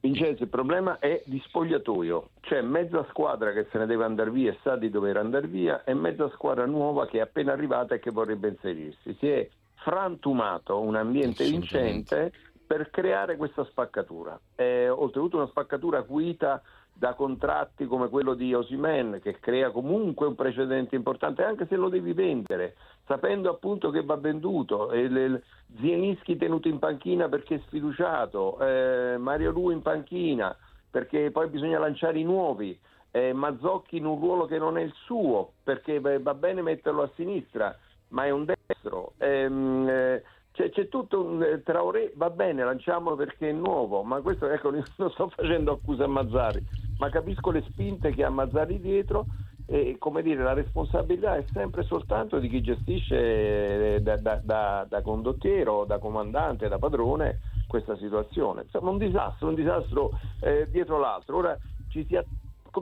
Vincenzo, 0.00 0.45
il 0.45 0.49
problema 0.49 0.99
è 1.00 1.23
di 1.26 1.43
spogliatoio, 1.45 2.31
c'è 2.40 2.61
mezza 2.61 3.05
squadra 3.11 3.52
che 3.52 3.67
se 3.71 3.78
ne 3.78 3.87
deve 3.87 4.05
andare 4.05 4.31
via 4.31 4.52
e 4.52 4.59
sa 4.62 4.76
di 4.76 4.90
dover 4.90 5.17
andare 5.17 5.49
via 5.49 5.83
e 5.83 5.93
mezza 5.93 6.31
squadra 6.31 6.67
nuova 6.67 7.07
che 7.07 7.19
è 7.19 7.21
appena 7.21 7.52
arrivata 7.52 7.97
e 7.97 7.99
che 7.99 8.12
vorrebbe 8.12 8.49
inserirsi. 8.49 9.17
Si 9.19 9.28
è 9.28 9.49
frantumato 9.75 10.81
un 10.81 10.95
ambiente 10.95 11.45
vincente 11.45 12.33
per 12.64 12.90
creare 12.90 13.37
questa 13.37 13.64
spaccatura. 13.64 14.38
È, 14.55 14.88
oltretutto 14.88 15.37
una 15.38 15.49
spaccatura 15.49 15.99
acuita 15.99 16.62
da 16.99 17.14
contratti 17.14 17.87
come 17.87 18.09
quello 18.09 18.35
di 18.35 18.52
Osimen 18.52 19.21
che 19.23 19.38
crea 19.38 19.71
comunque 19.71 20.26
un 20.26 20.35
precedente 20.35 20.97
importante 20.97 21.45
anche 21.45 21.69
se 21.69 21.76
lo 21.76 21.88
devi 21.88 22.12
vendere 22.12 22.75
sapendo 23.07 23.49
appunto 23.50 23.90
che 23.90 24.02
va 24.02 24.17
venduto. 24.17 24.90
E 24.90 25.40
Zienischi 25.78 26.37
tenuto 26.37 26.67
in 26.67 26.81
panchina 26.81 27.28
perché 27.28 27.62
sfiduciato 27.67 28.59
eh, 28.61 29.17
Mario 29.17 29.52
Lu 29.52 29.71
in 29.71 29.81
panchina 29.81 30.55
perché 30.90 31.31
poi 31.31 31.49
bisogna 31.49 31.78
lanciare 31.78 32.19
i 32.19 32.25
nuovi 32.25 32.76
eh, 33.12 33.33
Mazzocchi 33.33 33.99
in 33.99 34.05
un 34.05 34.19
ruolo 34.19 34.47
che 34.47 34.59
non 34.59 34.76
è 34.76 34.83
il 34.83 34.93
suo 35.05 35.52
perché 35.62 36.00
va 36.00 36.35
bene 36.35 36.62
metterlo 36.62 37.02
a 37.02 37.11
sinistra 37.14 37.76
ma 38.09 38.25
è 38.25 38.31
un 38.31 38.45
destro. 38.45 39.12
Ehm, 39.19 39.88
eh, 39.88 40.23
c'è, 40.52 40.71
c'è, 40.71 40.88
tutto 40.88 41.23
un 41.23 41.43
eh, 41.43 41.62
Traoré, 41.62 42.12
va 42.17 42.31
bene, 42.31 42.64
lanciamolo 42.64 43.14
perché 43.14 43.50
è 43.50 43.52
nuovo, 43.52 44.02
ma 44.02 44.21
questo 44.21 44.50
ecco, 44.50 44.71
non 44.97 45.11
sto 45.11 45.28
facendo 45.28 45.73
accuse 45.73 46.02
a 46.02 46.09
Mazzari 46.09 46.88
ma 46.99 47.09
capisco 47.11 47.50
le 47.50 47.62
spinte 47.62 48.12
che 48.12 48.25
ha 48.25 48.31
Mazzari 48.31 48.81
dietro 48.81 49.26
e 49.67 49.97
come 49.99 50.23
dire 50.23 50.43
la 50.43 50.55
responsabilità 50.55 51.37
è 51.37 51.45
sempre 51.52 51.83
soltanto 51.83 52.38
di 52.38 52.49
chi 52.49 52.62
gestisce 52.62 53.97
eh, 53.97 54.00
da, 54.00 54.17
da, 54.17 54.40
da, 54.43 54.87
da 54.88 55.02
condottiero, 55.02 55.85
da 55.85 55.99
comandante, 55.99 56.69
da 56.69 56.78
padrone 56.78 57.40
questa 57.67 57.97
situazione. 57.97 58.62
Insomma, 58.62 58.90
un 58.90 58.99
disastro, 58.99 59.49
un 59.49 59.55
disastro 59.55 60.19
eh, 60.40 60.69
dietro 60.71 60.99
l'altro. 60.99 61.37
Ora 61.37 61.59
ci 61.90 62.07
si, 62.09 62.19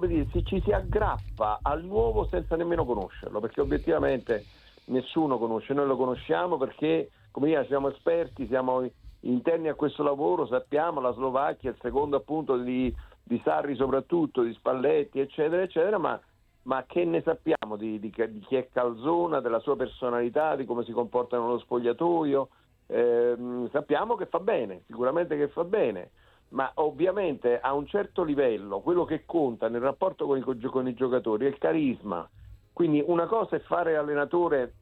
dire, 0.06 0.42
ci 0.44 0.60
si 0.62 0.70
aggrappa 0.70 1.58
al 1.60 1.82
nuovo 1.84 2.28
senza 2.30 2.54
nemmeno 2.54 2.84
conoscerlo, 2.84 3.40
perché 3.40 3.60
obiettivamente 3.60 4.44
nessuno 4.86 5.38
conosce, 5.38 5.74
noi 5.74 5.88
lo 5.88 5.96
conosciamo 5.96 6.56
perché 6.56 7.10
come 7.32 7.48
dire, 7.48 7.66
siamo 7.66 7.90
esperti, 7.90 8.46
siamo 8.46 8.88
interni 9.20 9.68
a 9.68 9.74
questo 9.74 10.02
lavoro, 10.02 10.46
sappiamo 10.46 11.00
la 11.00 11.12
Slovacchia, 11.12 11.68
il 11.68 11.76
secondo 11.82 12.16
appunto 12.16 12.56
di, 12.56 12.94
di 13.28 13.40
Sarri 13.42 13.74
soprattutto, 13.74 14.42
di 14.42 14.52
Spalletti, 14.52 15.18
eccetera, 15.18 15.60
eccetera, 15.60 15.98
ma, 15.98 16.18
ma 16.62 16.84
che 16.86 17.04
ne 17.04 17.22
sappiamo 17.22 17.74
di, 17.74 17.98
di, 17.98 18.12
di, 18.14 18.38
chi 18.46 18.54
è 18.54 18.68
Calzona, 18.72 19.40
della 19.40 19.58
sua 19.58 19.74
personalità, 19.74 20.54
di 20.54 20.64
come 20.64 20.84
si 20.84 20.92
comporta 20.92 21.36
nello 21.36 21.58
spogliatoio? 21.58 22.48
Eh, 22.86 23.34
sappiamo 23.72 24.14
che 24.14 24.26
fa 24.26 24.38
bene, 24.38 24.82
sicuramente 24.86 25.36
che 25.36 25.48
fa 25.48 25.64
bene, 25.64 26.10
ma 26.50 26.70
ovviamente 26.74 27.58
a 27.58 27.72
un 27.74 27.88
certo 27.88 28.22
livello 28.22 28.78
quello 28.78 29.04
che 29.04 29.24
conta 29.26 29.68
nel 29.68 29.80
rapporto 29.80 30.26
con 30.26 30.38
i, 30.38 30.42
con 30.42 30.86
i 30.86 30.94
giocatori 30.94 31.46
è 31.46 31.48
il 31.48 31.58
carisma. 31.58 32.28
Quindi 32.72 33.02
una 33.04 33.26
cosa 33.26 33.56
è 33.56 33.60
fare 33.60 33.96
allenatore 33.96 34.72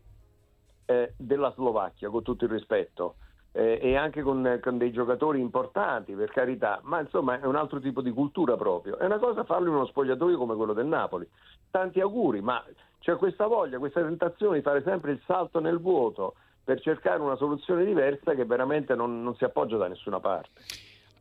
eh, 0.85 1.15
della 1.17 1.51
Slovacchia, 1.53 2.11
con 2.11 2.23
tutto 2.23 2.45
il 2.45 2.51
rispetto, 2.51 3.15
eh, 3.57 3.79
e 3.81 3.97
anche 3.97 4.23
con, 4.23 4.59
con, 4.61 4.79
dei 4.79 4.91
giocatori 4.91 5.39
importanti, 5.39 6.13
per 6.15 6.31
carità, 6.31 6.81
ma 6.83 7.01
insomma 7.01 7.41
è 7.41 7.47
un 7.47 7.55
altro 7.55 7.79
tipo 7.79 8.03
di 8.03 8.11
cultura 8.11 8.57
proprio. 8.57 8.99
È 8.99 9.05
una 9.05 9.19
cosa 9.19 9.45
farlo 9.45 9.69
in 9.69 9.77
uno 9.77 9.87
spogliatoio 9.87 10.37
come 10.37 10.57
quello 10.57 10.73
del 10.73 10.87
Napoli. 10.87 11.27
Tanti 11.71 12.01
auguri, 12.01 12.41
ma 12.41 12.63
c'è 12.99 13.17
questa 13.17 13.47
voglia, 13.47 13.79
questa 13.79 14.03
tentazione 14.03 14.57
di 14.57 14.63
fare 14.63 14.83
sempre 14.83 15.13
il 15.13 15.21
salto 15.25 15.61
nel 15.61 15.79
vuoto 15.79 16.35
per 16.65 16.81
cercare 16.81 17.21
una 17.21 17.37
soluzione 17.37 17.85
diversa 17.85 18.35
che 18.35 18.45
veramente 18.45 18.97
non, 18.97 19.23
non 19.23 19.37
si 19.37 19.45
appoggia 19.45 19.77
da 19.77 19.87
nessuna 19.87 20.19
parte. 20.19 20.51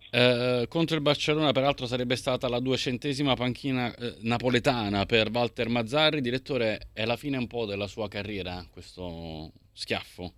Eh, 0.10 0.66
contro 0.70 0.96
il 0.96 1.02
Barcellona, 1.02 1.52
peraltro, 1.52 1.86
sarebbe 1.86 2.16
stata 2.16 2.48
la 2.48 2.60
duecentesima 2.60 3.36
panchina 3.36 3.94
eh, 3.96 4.16
napoletana 4.22 5.06
per 5.06 5.30
Walter 5.32 5.70
Mazzarri. 5.70 6.22
Direttore, 6.22 6.90
è 6.94 7.06
la 7.06 7.16
fine 7.16 7.38
un 7.38 7.48
po' 7.48 7.66
della 7.66 7.88
sua 7.88 8.08
carriera 8.08 8.64
questo 8.72 9.52
schiaffo? 9.72 10.34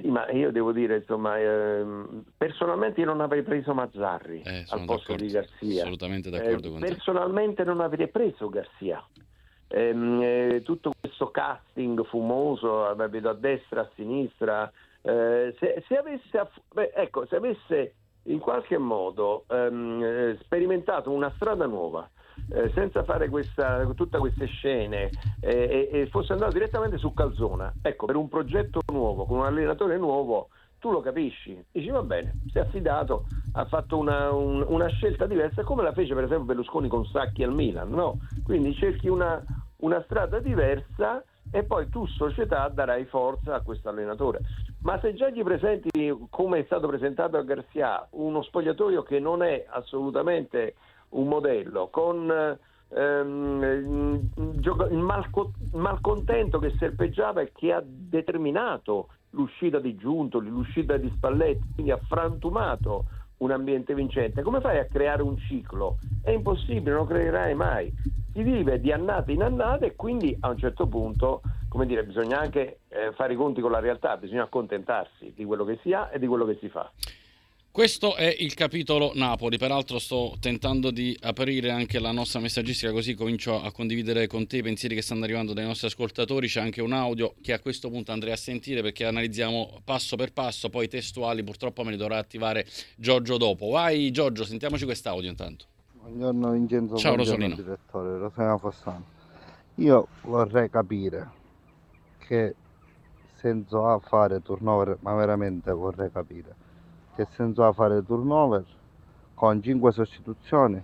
Sì, 0.00 0.08
ma 0.08 0.30
io 0.30 0.50
devo 0.50 0.72
dire, 0.72 0.96
insomma, 0.96 1.38
ehm, 1.38 2.24
personalmente 2.36 3.00
io 3.00 3.06
non 3.06 3.20
avrei 3.20 3.42
preso 3.42 3.74
Mazzarri 3.74 4.42
eh, 4.42 4.64
al 4.68 4.84
posto 4.84 5.14
di 5.14 5.28
Garzia. 5.28 5.82
Assolutamente 5.82 6.30
d'accordo 6.30 6.68
eh, 6.68 6.70
con 6.70 6.80
Personalmente 6.80 7.64
non 7.64 7.80
avrei 7.80 8.08
preso 8.08 8.48
Garzia. 8.48 9.04
Ehm, 9.68 10.20
eh, 10.22 10.62
tutto 10.64 10.92
questo 10.98 11.30
casting 11.30 12.04
fumoso, 12.06 12.94
vedo 13.08 13.30
a 13.30 13.34
destra, 13.34 13.82
a 13.82 13.90
sinistra, 13.94 14.70
eh, 15.02 15.54
se, 15.58 15.84
se, 15.86 15.96
avesse, 15.96 16.48
beh, 16.72 16.92
ecco, 16.94 17.26
se 17.26 17.36
avesse 17.36 17.94
in 18.24 18.38
qualche 18.38 18.78
modo 18.78 19.44
ehm, 19.48 20.02
eh, 20.02 20.38
sperimentato 20.42 21.10
una 21.10 21.32
strada 21.36 21.66
nuova, 21.66 22.08
eh, 22.48 22.70
senza 22.74 23.04
fare 23.04 23.28
questa, 23.28 23.86
tutte 23.94 24.18
queste 24.18 24.46
scene 24.46 25.10
eh, 25.40 25.88
e, 25.92 26.00
e, 26.00 26.06
fosse 26.08 26.32
andato 26.32 26.52
direttamente 26.52 26.98
su 26.98 27.12
Calzona, 27.12 27.72
ecco, 27.82 28.06
per 28.06 28.16
un 28.16 28.28
progetto 28.28 28.80
nuovo, 28.92 29.24
con 29.24 29.38
un 29.38 29.44
allenatore 29.44 29.98
nuovo, 29.98 30.48
tu 30.78 30.90
lo 30.90 31.00
capisci, 31.00 31.62
dici 31.70 31.90
va 31.90 32.02
bene, 32.02 32.40
si 32.50 32.58
è 32.58 32.62
affidato, 32.62 33.26
ha 33.52 33.66
fatto 33.66 33.98
una, 33.98 34.32
un, 34.32 34.64
una 34.66 34.88
scelta 34.88 35.26
diversa 35.26 35.62
come 35.62 35.82
la 35.82 35.92
fece 35.92 36.14
per 36.14 36.24
esempio 36.24 36.46
Berlusconi 36.46 36.88
con 36.88 37.04
Sacchi 37.04 37.42
al 37.42 37.52
Milan, 37.52 37.90
no? 37.90 38.18
Quindi 38.42 38.74
cerchi 38.74 39.08
una, 39.08 39.42
una 39.78 40.02
strada 40.04 40.38
diversa 40.38 41.22
e 41.52 41.64
poi 41.64 41.88
tu 41.88 42.06
società 42.06 42.68
darai 42.68 43.04
forza 43.06 43.54
a 43.54 43.60
questo 43.60 43.88
allenatore. 43.88 44.40
Ma 44.82 44.98
se 45.00 45.14
già 45.14 45.28
gli 45.28 45.42
presenti, 45.42 45.90
come 46.30 46.60
è 46.60 46.64
stato 46.64 46.86
presentato 46.86 47.36
a 47.36 47.42
Garcia, 47.42 48.06
uno 48.12 48.42
spogliatoio 48.42 49.02
che 49.02 49.18
non 49.18 49.42
è 49.42 49.66
assolutamente 49.68 50.74
un 51.10 51.28
modello, 51.28 51.88
con 51.88 52.58
ehm, 52.88 54.30
il 54.34 54.98
malco- 54.98 55.52
malcontento 55.72 56.58
che 56.58 56.74
serpeggiava 56.78 57.40
e 57.40 57.52
che 57.54 57.72
ha 57.72 57.82
determinato 57.84 59.08
l'uscita 59.30 59.78
di 59.78 59.94
Giuntoli, 59.96 60.48
l'uscita 60.48 60.96
di 60.96 61.10
Spalletti, 61.16 61.74
quindi 61.74 61.92
ha 61.92 62.00
frantumato 62.06 63.04
un 63.38 63.50
ambiente 63.52 63.94
vincente. 63.94 64.42
Come 64.42 64.60
fai 64.60 64.78
a 64.78 64.86
creare 64.86 65.22
un 65.22 65.36
ciclo? 65.38 65.98
È 66.22 66.30
impossibile, 66.30 66.94
non 66.94 67.06
creerai 67.06 67.54
mai. 67.54 67.92
Si 68.32 68.42
vive 68.42 68.80
di 68.80 68.92
annate 68.92 69.32
in 69.32 69.42
annate 69.42 69.86
e 69.86 69.96
quindi 69.96 70.36
a 70.40 70.50
un 70.50 70.58
certo 70.58 70.86
punto, 70.86 71.42
come 71.68 71.86
dire, 71.86 72.04
bisogna 72.04 72.38
anche 72.38 72.80
eh, 72.88 73.12
fare 73.12 73.32
i 73.32 73.36
conti 73.36 73.60
con 73.60 73.70
la 73.70 73.80
realtà, 73.80 74.16
bisogna 74.16 74.44
accontentarsi 74.44 75.32
di 75.34 75.44
quello 75.44 75.64
che 75.64 75.78
si 75.82 75.92
ha 75.92 76.10
e 76.12 76.18
di 76.18 76.26
quello 76.26 76.44
che 76.44 76.58
si 76.60 76.68
fa. 76.68 76.90
Questo 77.72 78.16
è 78.16 78.34
il 78.40 78.54
capitolo 78.54 79.12
Napoli, 79.14 79.56
peraltro 79.56 80.00
sto 80.00 80.34
tentando 80.40 80.90
di 80.90 81.16
aprire 81.22 81.70
anche 81.70 82.00
la 82.00 82.10
nostra 82.10 82.40
messaggistica 82.40 82.90
così 82.90 83.14
comincio 83.14 83.62
a 83.62 83.70
condividere 83.70 84.26
con 84.26 84.48
te 84.48 84.56
i 84.56 84.62
pensieri 84.62 84.96
che 84.96 85.02
stanno 85.02 85.22
arrivando 85.22 85.52
dai 85.52 85.66
nostri 85.66 85.86
ascoltatori, 85.86 86.48
c'è 86.48 86.60
anche 86.60 86.82
un 86.82 86.92
audio 86.92 87.34
che 87.40 87.52
a 87.52 87.60
questo 87.60 87.88
punto 87.88 88.10
andrei 88.10 88.32
a 88.32 88.36
sentire 88.36 88.82
perché 88.82 89.04
analizziamo 89.04 89.82
passo 89.84 90.16
per 90.16 90.32
passo, 90.32 90.68
poi 90.68 90.86
i 90.86 90.88
testuali 90.88 91.44
purtroppo 91.44 91.84
me 91.84 91.92
li 91.92 91.96
dovrà 91.96 92.18
attivare 92.18 92.66
Giorgio 92.96 93.36
dopo. 93.36 93.68
Vai 93.68 94.10
Giorgio, 94.10 94.42
sentiamoci 94.44 94.84
quest'audio 94.84 95.30
intanto. 95.30 95.66
Buongiorno 95.92 96.50
Vincenzo, 96.50 96.96
Ciao 96.96 97.14
buongiorno 97.14 97.46
Rosolino. 97.46 97.54
direttore, 97.54 98.18
Rosolino 98.18 98.58
Fossano. 98.58 99.04
Io 99.76 100.08
vorrei 100.22 100.68
capire 100.68 101.30
che 102.26 102.52
senso 103.36 103.86
ha 103.86 104.00
fare 104.00 104.42
turnover, 104.42 104.98
ma 105.02 105.14
veramente 105.14 105.70
vorrei 105.70 106.10
capire 106.10 106.68
che 107.20 107.26
senso 107.32 107.64
ha 107.66 107.72
fare 107.72 108.02
turnover 108.02 108.64
con 109.34 109.62
5 109.62 109.92
sostituzioni 109.92 110.82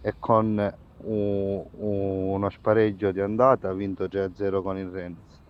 e 0.00 0.14
con 0.18 0.74
un, 1.00 1.64
uno 1.76 2.50
spareggio 2.50 3.12
di 3.12 3.20
andata 3.20 3.72
vinto 3.74 4.04
3-0 4.04 4.62
con 4.62 4.78
il 4.78 4.88
Rennes. 4.88 5.40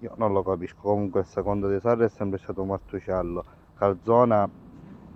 Io 0.00 0.14
non 0.16 0.32
lo 0.32 0.42
capisco, 0.42 0.80
comunque 0.80 1.20
il 1.20 1.26
secondo 1.26 1.70
di 1.70 1.78
Sarri 1.78 2.06
è 2.06 2.08
sempre 2.08 2.38
stato 2.38 2.64
Martuciallo, 2.64 3.44
Calzona 3.76 4.48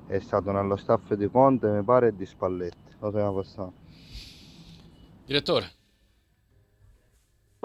è 0.07 0.19
stato 0.21 0.53
nello 0.53 0.77
staff 0.77 1.15
di 1.15 1.29
Conte, 1.29 1.69
mi 1.71 1.83
pare, 1.83 2.09
e 2.09 2.15
di 2.15 2.27
Spalletti. 2.27 2.93
Lo 2.99 3.11
sappiamo 3.11 3.35
passare. 3.35 3.73
Direttore. 5.25 5.84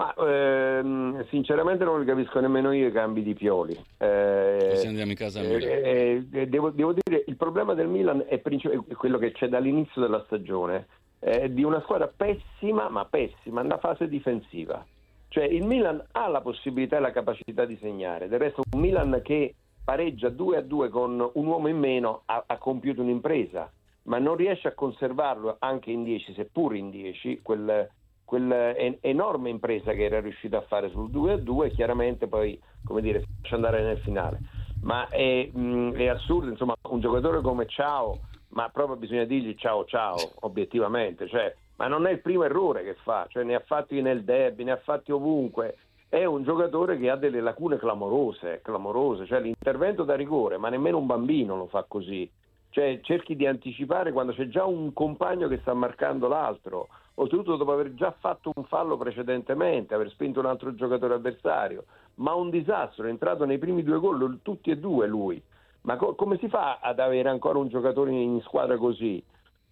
Ma 0.00 0.14
ehm, 0.14 1.26
sinceramente 1.28 1.84
non 1.84 2.00
li 2.00 2.06
capisco 2.06 2.40
nemmeno 2.40 2.72
io 2.72 2.86
i 2.86 2.92
cambi 2.92 3.22
di 3.22 3.34
Pioli. 3.34 3.78
Eh, 3.98 4.68
Così 4.70 4.86
andiamo 4.86 5.10
in 5.10 5.16
casa 5.16 5.40
a 5.40 5.42
Milano. 5.42 5.62
eh, 5.62 6.24
eh, 6.32 6.48
devo, 6.48 6.70
devo 6.70 6.94
dire, 6.94 7.22
il 7.26 7.36
problema 7.36 7.74
del 7.74 7.86
Milan 7.86 8.24
è, 8.26 8.38
princip- 8.38 8.88
è 8.88 8.94
quello 8.94 9.18
che 9.18 9.32
c'è 9.32 9.48
dall'inizio 9.48 10.00
della 10.00 10.22
stagione, 10.24 10.86
è 11.18 11.50
di 11.50 11.64
una 11.64 11.82
squadra 11.82 12.06
pessima, 12.08 12.88
ma 12.88 13.04
pessima, 13.04 13.60
nella 13.60 13.76
fase 13.76 14.08
difensiva. 14.08 14.82
Cioè 15.28 15.44
il 15.44 15.66
Milan 15.66 16.02
ha 16.12 16.28
la 16.28 16.40
possibilità 16.40 16.96
e 16.96 17.00
la 17.00 17.12
capacità 17.12 17.66
di 17.66 17.76
segnare, 17.78 18.28
del 18.28 18.38
resto 18.38 18.62
un 18.72 18.80
Milan 18.80 19.20
che 19.22 19.54
pareggia 19.84 20.30
2 20.30 20.56
a 20.56 20.62
2 20.62 20.88
con 20.88 21.30
un 21.34 21.46
uomo 21.46 21.68
in 21.68 21.78
meno 21.78 22.22
ha, 22.24 22.42
ha 22.46 22.56
compiuto 22.56 23.02
un'impresa, 23.02 23.70
ma 24.04 24.18
non 24.18 24.36
riesce 24.36 24.66
a 24.66 24.72
conservarlo 24.72 25.56
anche 25.58 25.90
in 25.90 26.04
10, 26.04 26.32
seppur 26.32 26.74
in 26.74 26.88
10, 26.88 27.40
quel 27.42 27.86
quell'enorme 28.30 29.50
impresa 29.50 29.92
che 29.92 30.04
era 30.04 30.20
riuscito 30.20 30.56
a 30.56 30.60
fare 30.60 30.88
sul 30.90 31.10
2 31.10 31.32
a 31.32 31.36
2 31.36 31.72
chiaramente 31.72 32.28
poi 32.28 32.56
come 32.84 33.00
dire 33.00 33.24
faccia 33.40 33.56
andare 33.56 33.82
nel 33.82 33.98
finale. 33.98 34.38
Ma 34.82 35.08
è, 35.08 35.50
mh, 35.52 35.94
è, 35.94 36.06
assurdo 36.06 36.48
insomma 36.48 36.74
un 36.88 37.00
giocatore 37.00 37.40
come 37.40 37.66
Ciao 37.66 38.20
ma 38.50 38.68
proprio 38.68 38.96
bisogna 38.96 39.24
dirgli 39.24 39.56
ciao 39.56 39.84
ciao 39.84 40.16
obiettivamente 40.40 41.28
cioè, 41.28 41.54
ma 41.76 41.86
non 41.88 42.06
è 42.06 42.12
il 42.12 42.20
primo 42.20 42.44
errore 42.44 42.84
che 42.84 42.94
fa 43.02 43.26
cioè 43.28 43.42
ne 43.42 43.56
ha 43.56 43.62
fatti 43.66 44.00
nel 44.00 44.22
derby 44.22 44.62
ne 44.62 44.70
ha 44.72 44.76
fatti 44.76 45.10
ovunque. 45.10 45.76
È 46.08 46.24
un 46.24 46.44
giocatore 46.44 46.98
che 46.98 47.10
ha 47.10 47.16
delle 47.16 47.40
lacune 47.40 47.78
clamorose 47.78 48.60
clamorose 48.62 49.26
cioè 49.26 49.40
l'intervento 49.40 50.04
da 50.04 50.14
rigore 50.14 50.56
ma 50.56 50.68
nemmeno 50.68 50.98
un 50.98 51.06
bambino 51.06 51.56
lo 51.56 51.66
fa 51.66 51.84
così. 51.88 52.30
Cioè 52.70 53.00
cerchi 53.02 53.34
di 53.34 53.48
anticipare 53.48 54.12
quando 54.12 54.32
c'è 54.32 54.46
già 54.46 54.64
un 54.64 54.92
compagno 54.92 55.48
che 55.48 55.58
sta 55.62 55.74
marcando 55.74 56.28
l'altro 56.28 56.86
oltretutto 57.20 57.56
dopo 57.56 57.72
aver 57.72 57.94
già 57.94 58.12
fatto 58.18 58.50
un 58.54 58.64
fallo 58.64 58.96
precedentemente, 58.96 59.94
aver 59.94 60.10
spinto 60.10 60.40
un 60.40 60.46
altro 60.46 60.74
giocatore 60.74 61.14
avversario, 61.14 61.84
ma 62.16 62.34
un 62.34 62.50
disastro, 62.50 63.06
è 63.06 63.10
entrato 63.10 63.44
nei 63.44 63.58
primi 63.58 63.82
due 63.82 63.98
gol, 63.98 64.40
tutti 64.42 64.70
e 64.70 64.78
due 64.78 65.06
lui. 65.06 65.42
Ma 65.82 65.96
co- 65.96 66.14
come 66.14 66.38
si 66.38 66.48
fa 66.48 66.78
ad 66.80 66.98
avere 66.98 67.28
ancora 67.28 67.58
un 67.58 67.68
giocatore 67.68 68.10
in 68.10 68.40
squadra 68.42 68.76
così? 68.76 69.22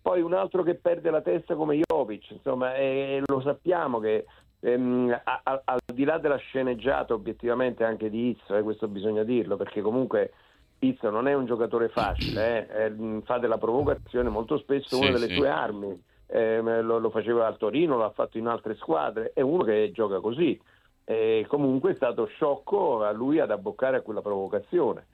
Poi 0.01 0.21
un 0.23 0.33
altro 0.33 0.63
che 0.63 0.77
perde 0.77 1.11
la 1.11 1.21
testa 1.21 1.55
come 1.55 1.81
Jovic, 1.87 2.31
insomma, 2.31 2.75
eh, 2.77 3.23
lo 3.27 3.41
sappiamo 3.41 3.99
che 3.99 4.27
ehm, 4.61 5.21
a- 5.25 5.41
a- 5.45 5.63
al 5.65 5.79
di 5.93 6.05
là 6.05 6.19
della 6.19 6.37
sceneggiata 6.37 7.15
obiettivamente 7.15 7.85
anche 7.85 8.11
di 8.11 8.31
Izzo, 8.31 8.57
eh, 8.57 8.63
questo 8.63 8.89
bisogna 8.89 9.23
dirlo, 9.23 9.57
perché 9.57 9.81
comunque 9.83 10.33
Izzo 10.81 11.11
non 11.11 11.29
è 11.29 11.35
un 11.35 11.47
giocatore 11.47 11.89
facile, 11.89 12.69
eh, 12.69 12.85
eh, 12.87 13.23
fa 13.25 13.39
della 13.39 13.59
provocazione 13.59 14.29
molto 14.29 14.59
spesso 14.59 14.97
Sì, 14.97 15.03
una 15.03 15.11
delle 15.13 15.29
sì. 15.29 15.35
sue 15.35 15.49
armi 15.49 16.03
eh, 16.29 16.61
lo, 16.61 16.99
lo, 16.99 17.11
faceva 17.11 17.47
al 17.47 17.57
Torino, 17.57 17.97
l'ha 17.97 18.11
fatto 18.11 18.39
in 18.39 18.47
altre 18.47 18.77
squadre, 18.77 19.33
è 19.35 19.41
uno 19.41 19.65
che 19.65 19.91
gioca 19.93 20.21
così. 20.21 20.61
E 21.05 21.47
comunque 21.49 21.93
è 21.93 21.95
stato 21.95 22.27
sciocco 22.27 23.03
a 23.03 23.11
lui 23.13 23.41
ad 23.41 23.51
abboccare 23.51 23.97
a 23.97 24.01
quella 24.03 24.21
provocazione. 24.21 25.07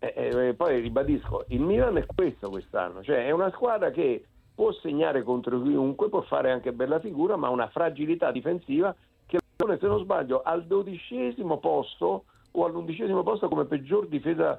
eh, 0.00 0.48
eh, 0.48 0.54
poi 0.54 0.80
ribadisco, 0.80 1.44
il 1.48 1.60
Milan 1.60 1.96
è 1.98 2.04
questo 2.04 2.50
quest'anno, 2.50 3.02
cioè 3.02 3.26
è 3.26 3.30
una 3.30 3.50
squadra 3.52 3.90
che 3.90 4.26
può 4.54 4.72
segnare 4.72 5.22
contro 5.22 5.62
chiunque, 5.62 6.08
può 6.08 6.22
fare 6.22 6.50
anche 6.50 6.72
bella 6.72 6.98
figura, 6.98 7.36
ma 7.36 7.46
ha 7.46 7.50
una 7.50 7.68
fragilità 7.68 8.32
difensiva 8.32 8.94
che 9.24 9.38
se 9.58 9.86
non 9.86 10.00
sbaglio 10.00 10.42
al 10.42 10.66
dodicesimo 10.66 11.58
posto 11.58 12.24
o 12.50 12.64
all'undicesimo 12.64 13.22
posto 13.22 13.48
come 13.48 13.66
peggior 13.66 14.08
difesa, 14.08 14.58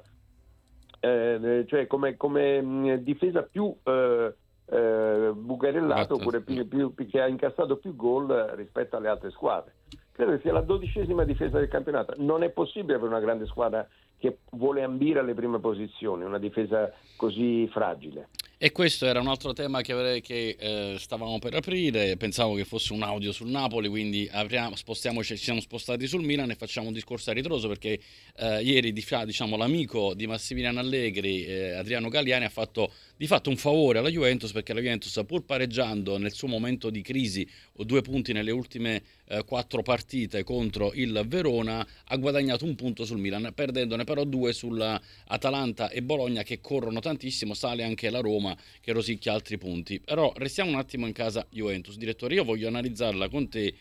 eh, 1.00 1.64
cioè 1.68 1.86
come, 1.86 2.16
come 2.16 2.62
mh, 2.62 2.96
difesa 2.98 3.42
più 3.42 3.74
eh, 3.82 4.34
eh, 4.70 5.32
bucarellato 5.34 6.14
oppure 6.14 6.40
più, 6.40 6.66
più, 6.68 6.94
che 6.94 7.20
ha 7.20 7.26
incassato 7.26 7.76
più 7.76 7.96
gol 7.96 8.52
rispetto 8.54 8.96
alle 8.96 9.08
altre 9.08 9.30
squadre. 9.30 9.74
Credo 10.12 10.32
che 10.32 10.40
sia 10.40 10.52
la 10.52 10.60
dodicesima 10.60 11.24
difesa 11.24 11.58
del 11.58 11.68
campionato. 11.68 12.14
Non 12.18 12.42
è 12.42 12.50
possibile 12.50 12.98
per 12.98 13.08
una 13.08 13.20
grande 13.20 13.46
squadra 13.46 13.86
che 14.18 14.38
vuole 14.50 14.82
ambire 14.82 15.20
alle 15.20 15.34
prime 15.34 15.60
posizioni, 15.60 16.24
una 16.24 16.38
difesa 16.38 16.92
così 17.16 17.68
fragile. 17.68 18.28
E 18.60 18.72
questo 18.72 19.06
era 19.06 19.20
un 19.20 19.28
altro 19.28 19.52
tema 19.52 19.82
che, 19.82 20.20
che 20.20 20.56
eh, 20.58 20.96
stavamo 20.98 21.38
per 21.38 21.54
aprire, 21.54 22.16
pensavo 22.16 22.54
che 22.54 22.64
fosse 22.64 22.92
un 22.92 23.04
audio 23.04 23.30
sul 23.30 23.50
Napoli, 23.50 23.86
quindi 23.86 24.28
apriamo, 24.28 24.74
spostiamoci, 24.74 25.36
ci 25.36 25.44
siamo 25.44 25.60
spostati 25.60 26.08
sul 26.08 26.24
Milan 26.24 26.50
e 26.50 26.56
facciamo 26.56 26.88
un 26.88 26.92
discorso 26.92 27.30
a 27.30 27.34
ritroso 27.34 27.68
perché 27.68 28.00
eh, 28.34 28.60
ieri 28.60 28.92
diciamo, 28.92 29.56
l'amico 29.56 30.12
di 30.12 30.26
Massimiliano 30.26 30.80
Allegri, 30.80 31.44
eh, 31.44 31.74
Adriano 31.74 32.08
Galliani, 32.08 32.46
ha 32.46 32.48
fatto 32.48 32.90
di 33.18 33.26
fatto 33.26 33.50
un 33.50 33.56
favore 33.56 33.98
alla 33.98 34.10
Juventus 34.10 34.52
perché 34.52 34.72
la 34.72 34.80
Juventus 34.80 35.20
pur 35.26 35.44
pareggiando 35.44 36.18
nel 36.18 36.32
suo 36.32 36.46
momento 36.46 36.88
di 36.88 37.02
crisi 37.02 37.46
o 37.74 37.84
due 37.84 38.00
punti 38.00 38.32
nelle 38.32 38.52
ultime 38.52 39.02
eh, 39.26 39.42
quattro 39.44 39.82
partite 39.82 40.44
contro 40.44 40.92
il 40.94 41.24
Verona 41.26 41.84
ha 42.04 42.16
guadagnato 42.16 42.64
un 42.64 42.76
punto 42.76 43.04
sul 43.04 43.18
Milan 43.18 43.50
perdendone 43.52 44.04
però 44.04 44.22
due 44.22 44.52
sull'Atalanta 44.52 45.90
e 45.90 46.00
Bologna 46.00 46.44
che 46.44 46.60
corrono 46.60 47.00
tantissimo 47.00 47.54
sale 47.54 47.82
anche 47.82 48.08
la 48.08 48.20
Roma 48.20 48.47
che 48.80 48.92
rosicchia 48.92 49.32
altri 49.32 49.58
punti 49.58 50.00
però 50.00 50.32
restiamo 50.36 50.70
un 50.70 50.76
attimo 50.76 51.06
in 51.06 51.12
casa 51.12 51.46
Juventus 51.50 51.96
direttore 51.96 52.34
io 52.34 52.44
voglio 52.44 52.68
analizzarla 52.68 53.28
con 53.28 53.48
te 53.48 53.74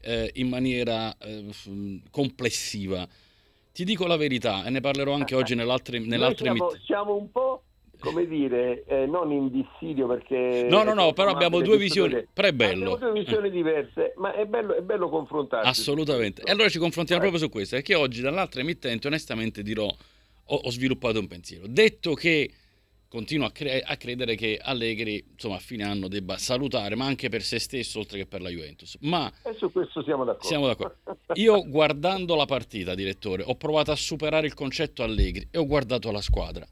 eh, 0.00 0.30
in 0.34 0.48
maniera 0.48 1.16
eh, 1.18 1.44
complessiva 2.10 3.06
ti 3.72 3.84
dico 3.84 4.06
la 4.06 4.16
verità 4.16 4.64
e 4.64 4.70
ne 4.70 4.80
parlerò 4.80 5.12
anche 5.12 5.34
oggi 5.34 5.54
nell'altre, 5.56 5.98
nell'altre 5.98 6.44
siamo, 6.44 6.70
siamo 6.84 7.14
un 7.16 7.30
po' 7.30 7.62
come 7.98 8.26
dire, 8.26 8.84
eh, 8.86 9.06
non 9.06 9.30
in 9.32 9.50
dissidio 9.50 10.06
perché... 10.06 10.66
No, 10.68 10.82
no, 10.82 10.94
no, 10.94 11.12
però 11.12 11.30
abbiamo 11.30 11.60
due 11.60 11.76
visioni, 11.76 12.26
però 12.32 12.48
è 12.48 12.52
bello. 12.52 12.94
Abbiamo 12.94 13.12
due 13.12 13.20
visioni 13.20 13.50
diverse, 13.50 14.12
ma 14.16 14.34
è 14.34 14.44
bello, 14.46 14.76
è 14.76 14.80
bello 14.80 15.08
confrontarsi. 15.08 15.68
Assolutamente. 15.68 16.42
E 16.42 16.50
allora 16.50 16.68
ci 16.68 16.78
confrontiamo 16.78 17.20
proprio 17.20 17.42
su 17.42 17.48
questo, 17.50 17.76
perché 17.76 17.94
oggi 17.94 18.20
dall'altra 18.20 18.60
emittente 18.60 19.06
onestamente 19.06 19.62
dirò, 19.62 19.86
ho, 19.86 20.54
ho 20.54 20.70
sviluppato 20.70 21.18
un 21.18 21.26
pensiero. 21.26 21.66
Detto 21.66 22.14
che 22.14 22.50
continuo 23.08 23.46
a, 23.46 23.50
cre- 23.50 23.82
a, 23.82 23.96
credere 23.96 24.34
che 24.34 24.58
Allegri, 24.60 25.24
insomma, 25.32 25.56
a 25.56 25.60
fine 25.60 25.84
anno 25.84 26.08
debba 26.08 26.36
salutare, 26.38 26.94
ma 26.94 27.06
anche 27.06 27.28
per 27.28 27.42
se 27.42 27.58
stesso, 27.58 27.98
oltre 27.98 28.18
che 28.18 28.26
per 28.26 28.40
la 28.40 28.48
Juventus. 28.48 28.96
Ma 29.00 29.30
e 29.42 29.54
su 29.58 29.70
questo 29.70 30.02
siamo 30.02 30.24
d'accordo. 30.24 30.46
Siamo 30.46 30.66
d'accordo. 30.66 30.96
Io 31.34 31.66
guardando 31.68 32.34
la 32.34 32.46
partita, 32.46 32.94
direttore, 32.94 33.42
ho 33.46 33.54
provato 33.56 33.90
a 33.90 33.96
superare 33.96 34.46
il 34.46 34.54
concetto 34.54 35.02
Allegri 35.02 35.48
e 35.50 35.58
ho 35.58 35.66
guardato 35.66 36.10
la 36.10 36.20
squadra 36.20 36.66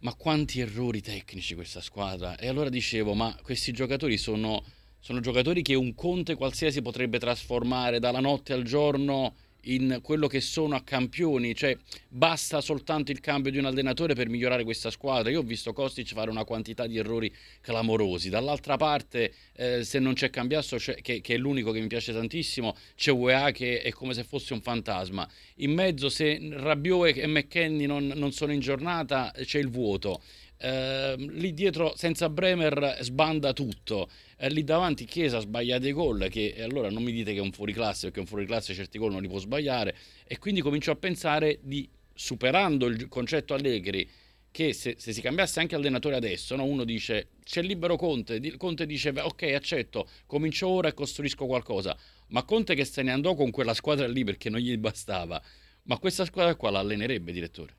ma 0.00 0.14
quanti 0.14 0.60
errori 0.60 1.00
tecnici 1.00 1.54
questa 1.54 1.80
squadra. 1.80 2.36
E 2.36 2.48
allora 2.48 2.68
dicevo, 2.68 3.14
ma 3.14 3.36
questi 3.42 3.72
giocatori 3.72 4.16
sono, 4.16 4.62
sono 4.98 5.20
giocatori 5.20 5.62
che 5.62 5.74
un 5.74 5.94
Conte 5.94 6.36
qualsiasi 6.36 6.80
potrebbe 6.82 7.18
trasformare 7.18 7.98
dalla 7.98 8.20
notte 8.20 8.52
al 8.52 8.62
giorno 8.62 9.34
in 9.64 10.00
quello 10.02 10.26
che 10.26 10.40
sono 10.40 10.74
a 10.74 10.82
campioni, 10.82 11.54
cioè 11.54 11.76
basta 12.08 12.60
soltanto 12.60 13.10
il 13.10 13.20
cambio 13.20 13.50
di 13.50 13.58
un 13.58 13.66
allenatore 13.66 14.14
per 14.14 14.28
migliorare 14.28 14.64
questa 14.64 14.90
squadra. 14.90 15.30
Io 15.30 15.40
ho 15.40 15.44
visto 15.44 15.72
Kostic 15.72 16.12
fare 16.12 16.30
una 16.30 16.44
quantità 16.44 16.86
di 16.86 16.96
errori 16.96 17.32
clamorosi. 17.60 18.28
Dall'altra 18.28 18.76
parte, 18.76 19.32
eh, 19.54 19.84
se 19.84 19.98
non 19.98 20.14
c'è 20.14 20.30
Cambiasso, 20.30 20.76
che, 20.76 21.20
che, 21.20 21.34
è 21.34 21.36
l'unico 21.36 21.72
che 21.72 21.80
mi 21.80 21.86
piace 21.86 22.12
tantissimo, 22.12 22.76
c'è 22.96 23.10
UEA 23.10 23.50
che 23.50 23.82
è 23.82 23.90
come 23.90 24.14
se 24.14 24.24
fosse 24.24 24.52
un 24.52 24.60
fantasma. 24.60 25.28
In 25.56 25.72
mezzo, 25.72 26.08
se 26.08 26.38
Rabiot 26.52 27.16
e 27.16 27.26
McKenny 27.26 27.86
non, 27.86 28.06
non 28.06 28.32
sono 28.32 28.52
in 28.52 28.60
giornata, 28.60 29.32
c'è 29.44 29.58
il 29.58 29.70
vuoto. 29.70 30.22
Uh, 30.62 31.16
lì 31.16 31.54
dietro 31.54 31.94
senza 31.96 32.28
Bremer 32.28 32.98
sbanda 33.00 33.52
tutto. 33.52 34.08
Uh, 34.38 34.46
lì 34.48 34.62
davanti 34.62 35.04
Chiesa 35.04 35.40
sbaglia 35.40 35.78
dei 35.78 35.92
gol 35.92 36.28
che 36.28 36.54
allora 36.62 36.90
non 36.90 37.02
mi 37.02 37.12
dite 37.12 37.32
che 37.32 37.38
è 37.38 37.42
un 37.42 37.52
fuoriclasse 37.52 38.06
perché 38.06 38.20
un 38.20 38.26
fuoriclasse 38.26 38.74
certi 38.74 38.98
gol 38.98 39.12
non 39.12 39.22
li 39.22 39.28
può 39.28 39.38
sbagliare. 39.38 39.96
E 40.24 40.38
quindi 40.38 40.60
comincio 40.60 40.90
a 40.90 40.96
pensare 40.96 41.60
di 41.62 41.88
superando 42.12 42.86
il 42.86 43.08
concetto 43.08 43.54
Allegri 43.54 44.08
che 44.50 44.72
se, 44.72 44.96
se 44.98 45.12
si 45.12 45.20
cambiasse 45.20 45.60
anche 45.60 45.76
allenatore 45.76 46.16
adesso 46.16 46.56
no? 46.56 46.64
uno 46.64 46.82
dice 46.82 47.28
c'è 47.44 47.62
libero 47.62 47.94
Conte 47.94 48.56
Conte 48.56 48.84
dice 48.84 49.10
ok 49.16 49.42
accetto 49.54 50.08
comincio 50.26 50.66
ora 50.66 50.88
e 50.88 50.92
costruisco 50.92 51.46
qualcosa 51.46 51.96
ma 52.30 52.42
Conte 52.44 52.74
che 52.74 52.84
se 52.84 53.02
ne 53.02 53.12
andò 53.12 53.34
con 53.34 53.50
quella 53.50 53.74
squadra 53.74 54.06
lì 54.06 54.24
perché 54.24 54.50
non 54.50 54.60
gli 54.60 54.76
bastava. 54.76 55.40
Ma 55.84 55.98
questa 55.98 56.24
squadra 56.24 56.54
qua 56.54 56.70
l'allenerebbe 56.70 57.32
direttore? 57.32 57.74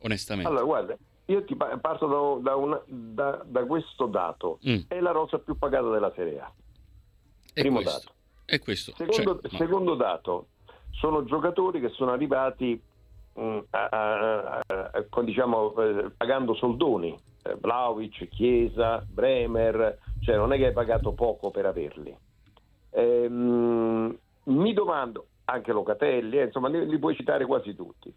Onestamente. 0.00 0.48
Allora 0.48 0.64
guarda 0.64 0.98
io 1.26 1.44
ti 1.44 1.56
parto 1.56 2.06
da, 2.06 2.50
da, 2.50 2.56
una, 2.56 2.80
da, 2.86 3.42
da 3.44 3.64
questo 3.64 4.06
dato. 4.06 4.58
Mm. 4.68 4.80
È 4.88 5.00
la 5.00 5.10
rosa 5.10 5.38
più 5.38 5.56
pagata 5.56 5.88
della 5.90 6.12
Serie 6.14 6.40
A. 6.40 6.52
Primo 7.54 7.80
questo. 7.80 7.98
dato. 7.98 8.12
È 8.44 8.58
questo. 8.58 8.92
Secondo, 8.96 9.40
cioè, 9.40 9.58
secondo 9.58 9.94
dato, 9.94 10.46
sono 10.90 11.24
giocatori 11.24 11.80
che 11.80 11.88
sono 11.90 12.12
arrivati 12.12 12.80
mh, 13.34 13.42
mm, 13.42 13.58
a, 13.70 13.88
a, 13.88 14.60
a, 14.66 15.04
con, 15.08 15.24
diciamo, 15.24 15.74
eh, 15.76 16.10
pagando 16.16 16.54
soldoni. 16.54 17.16
Eh, 17.42 17.56
Vlaovic, 17.56 18.28
Chiesa, 18.28 19.04
Bremer, 19.06 19.98
cioè 20.20 20.36
non 20.36 20.52
è 20.52 20.56
che 20.56 20.66
hai 20.66 20.72
pagato 20.72 21.12
poco 21.12 21.50
per 21.50 21.66
averli. 21.66 22.14
Eh, 22.90 23.28
mh, 23.28 24.18
mi 24.44 24.72
domando, 24.72 25.26
anche 25.44 25.72
Locatelli, 25.72 26.38
eh, 26.38 26.44
insomma 26.44 26.68
li, 26.68 26.86
li, 26.86 26.98
puoi 26.98 27.14
citare 27.14 27.46
quasi 27.46 27.74
tutti. 27.74 28.12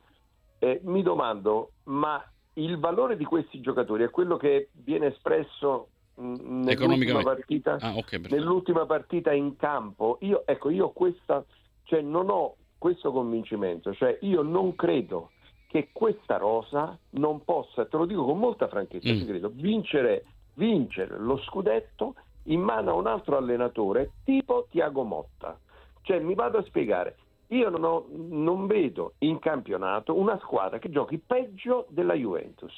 Eh, 0.60 0.82
mi 0.84 1.04
domando, 1.04 1.72
ma 1.84 2.22
il 2.58 2.78
valore 2.80 3.18
di 3.18 3.24
questi 3.24 3.60
giocatori 3.60 4.04
è 4.04 4.10
quello 4.10 4.38
che 4.38 4.70
viene 4.72 5.08
espresso 5.08 5.90
nell'ultima 6.16 7.22
partita, 7.22 7.78
ah, 7.80 7.96
okay, 7.96 8.20
nell'ultima 8.30 8.86
partita, 8.86 9.32
in 9.32 9.56
campo. 9.56 10.18
Io, 10.22 10.44
ecco, 10.46 10.70
io 10.70 10.90
questa, 10.90 11.44
cioè 11.84 12.02
non 12.02 12.30
ho 12.30 12.56
questo 12.78 13.12
convincimento, 13.12 13.94
cioè 13.94 14.18
io 14.22 14.42
non 14.42 14.76
credo 14.76 15.32
che 15.68 15.90
questa 15.92 16.38
rosa 16.38 16.98
non 17.12 17.44
possa, 17.44 17.86
te 17.86 17.98
lo 17.98 18.06
dico 18.06 18.26
con 18.26 18.40
molta 18.40 18.68
franchezza, 18.68 19.12
mm. 19.12 19.26
credo, 19.26 19.52
vincere, 19.54 20.26
vincere 20.56 21.18
lo 21.20 21.38
scudetto 21.38 22.16
in 22.44 22.62
mano 22.62 22.92
a 22.92 22.94
un 22.96 23.08
altro 23.08 23.38
allenatore 23.38 24.12
tipo 24.24 24.68
Tiago 24.70 25.04
Motta. 25.04 25.60
Cioè 26.02 26.20
mi 26.20 26.34
vado 26.34 26.60
a 26.60 26.64
spiegare, 26.64 27.18
io 27.48 27.70
non, 27.70 27.84
ho, 27.84 28.06
non 28.10 28.68
vedo 28.68 29.14
in 29.20 29.40
campionato 29.40 30.18
una 30.18 30.38
squadra 30.40 30.80
che 30.80 30.90
giochi 30.90 31.18
peggio 31.18 31.86
della 31.90 32.14
Juventus. 32.14 32.74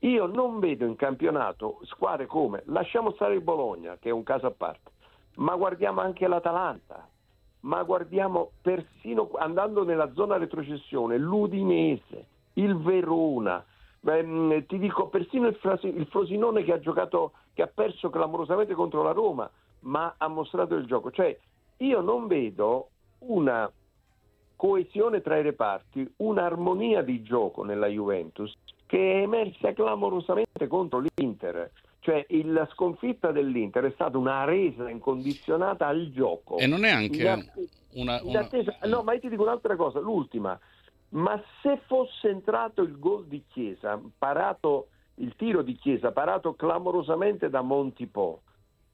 Io 0.00 0.26
non 0.26 0.58
vedo 0.58 0.84
in 0.84 0.96
campionato 0.96 1.78
squadre 1.84 2.26
come, 2.26 2.62
lasciamo 2.66 3.12
stare 3.12 3.34
il 3.34 3.40
Bologna, 3.40 3.96
che 3.98 4.10
è 4.10 4.12
un 4.12 4.22
caso 4.22 4.46
a 4.46 4.50
parte, 4.50 4.90
ma 5.36 5.56
guardiamo 5.56 6.02
anche 6.02 6.28
l'Atalanta, 6.28 7.08
ma 7.60 7.82
guardiamo 7.82 8.50
persino 8.60 9.30
andando 9.36 9.82
nella 9.84 10.12
zona 10.12 10.36
retrocessione, 10.36 11.16
l'Udinese, 11.16 12.26
il 12.54 12.76
Verona, 12.76 13.64
ehm, 14.04 14.66
ti 14.66 14.78
dico 14.78 15.08
persino 15.08 15.46
il, 15.46 15.58
il, 15.82 16.06
Frosinone 16.08 16.62
che 16.62 16.72
ha 16.74 16.80
giocato, 16.80 17.32
che 17.54 17.62
ha 17.62 17.70
perso 17.72 18.10
clamorosamente 18.10 18.74
contro 18.74 19.02
la 19.02 19.12
Roma, 19.12 19.48
ma 19.80 20.14
ha 20.18 20.28
mostrato 20.28 20.74
il 20.74 20.84
gioco. 20.84 21.10
Cioè, 21.10 21.38
io 21.78 22.00
non 22.02 22.26
vedo 22.26 22.88
una 23.20 23.70
coesione 24.56 25.20
tra 25.20 25.38
i 25.38 25.42
reparti, 25.42 26.12
un'armonia 26.18 27.02
di 27.02 27.22
gioco 27.22 27.64
nella 27.64 27.86
Juventus 27.86 28.54
che 28.86 29.12
è 29.12 29.22
emersa 29.22 29.72
clamorosamente 29.72 30.66
contro 30.68 31.02
l'Inter. 31.14 31.70
Cioè 32.00 32.26
il, 32.28 32.52
la 32.52 32.68
sconfitta 32.72 33.32
dell'Inter 33.32 33.84
è 33.84 33.90
stata 33.92 34.18
una 34.18 34.44
resa 34.44 34.90
incondizionata 34.90 35.86
al 35.86 36.10
gioco. 36.12 36.58
E 36.58 36.66
non 36.66 36.84
è 36.84 36.90
anche 36.90 37.28
attesa, 37.28 37.52
una, 37.94 38.20
una... 38.22 38.40
Attesa, 38.40 38.76
no, 38.84 39.02
ma 39.02 39.14
io 39.14 39.20
ti 39.20 39.28
dico 39.30 39.42
un'altra 39.42 39.74
cosa, 39.74 40.00
l'ultima. 40.00 40.58
Ma 41.10 41.42
se 41.62 41.80
fosse 41.86 42.28
entrato 42.28 42.82
il 42.82 42.98
gol 42.98 43.26
di 43.26 43.42
Chiesa, 43.48 44.00
parato 44.18 44.88
il 45.16 45.34
tiro 45.36 45.62
di 45.62 45.74
Chiesa, 45.76 46.12
parato 46.12 46.54
clamorosamente 46.54 47.48
da 47.48 47.62
Montipò, 47.62 48.38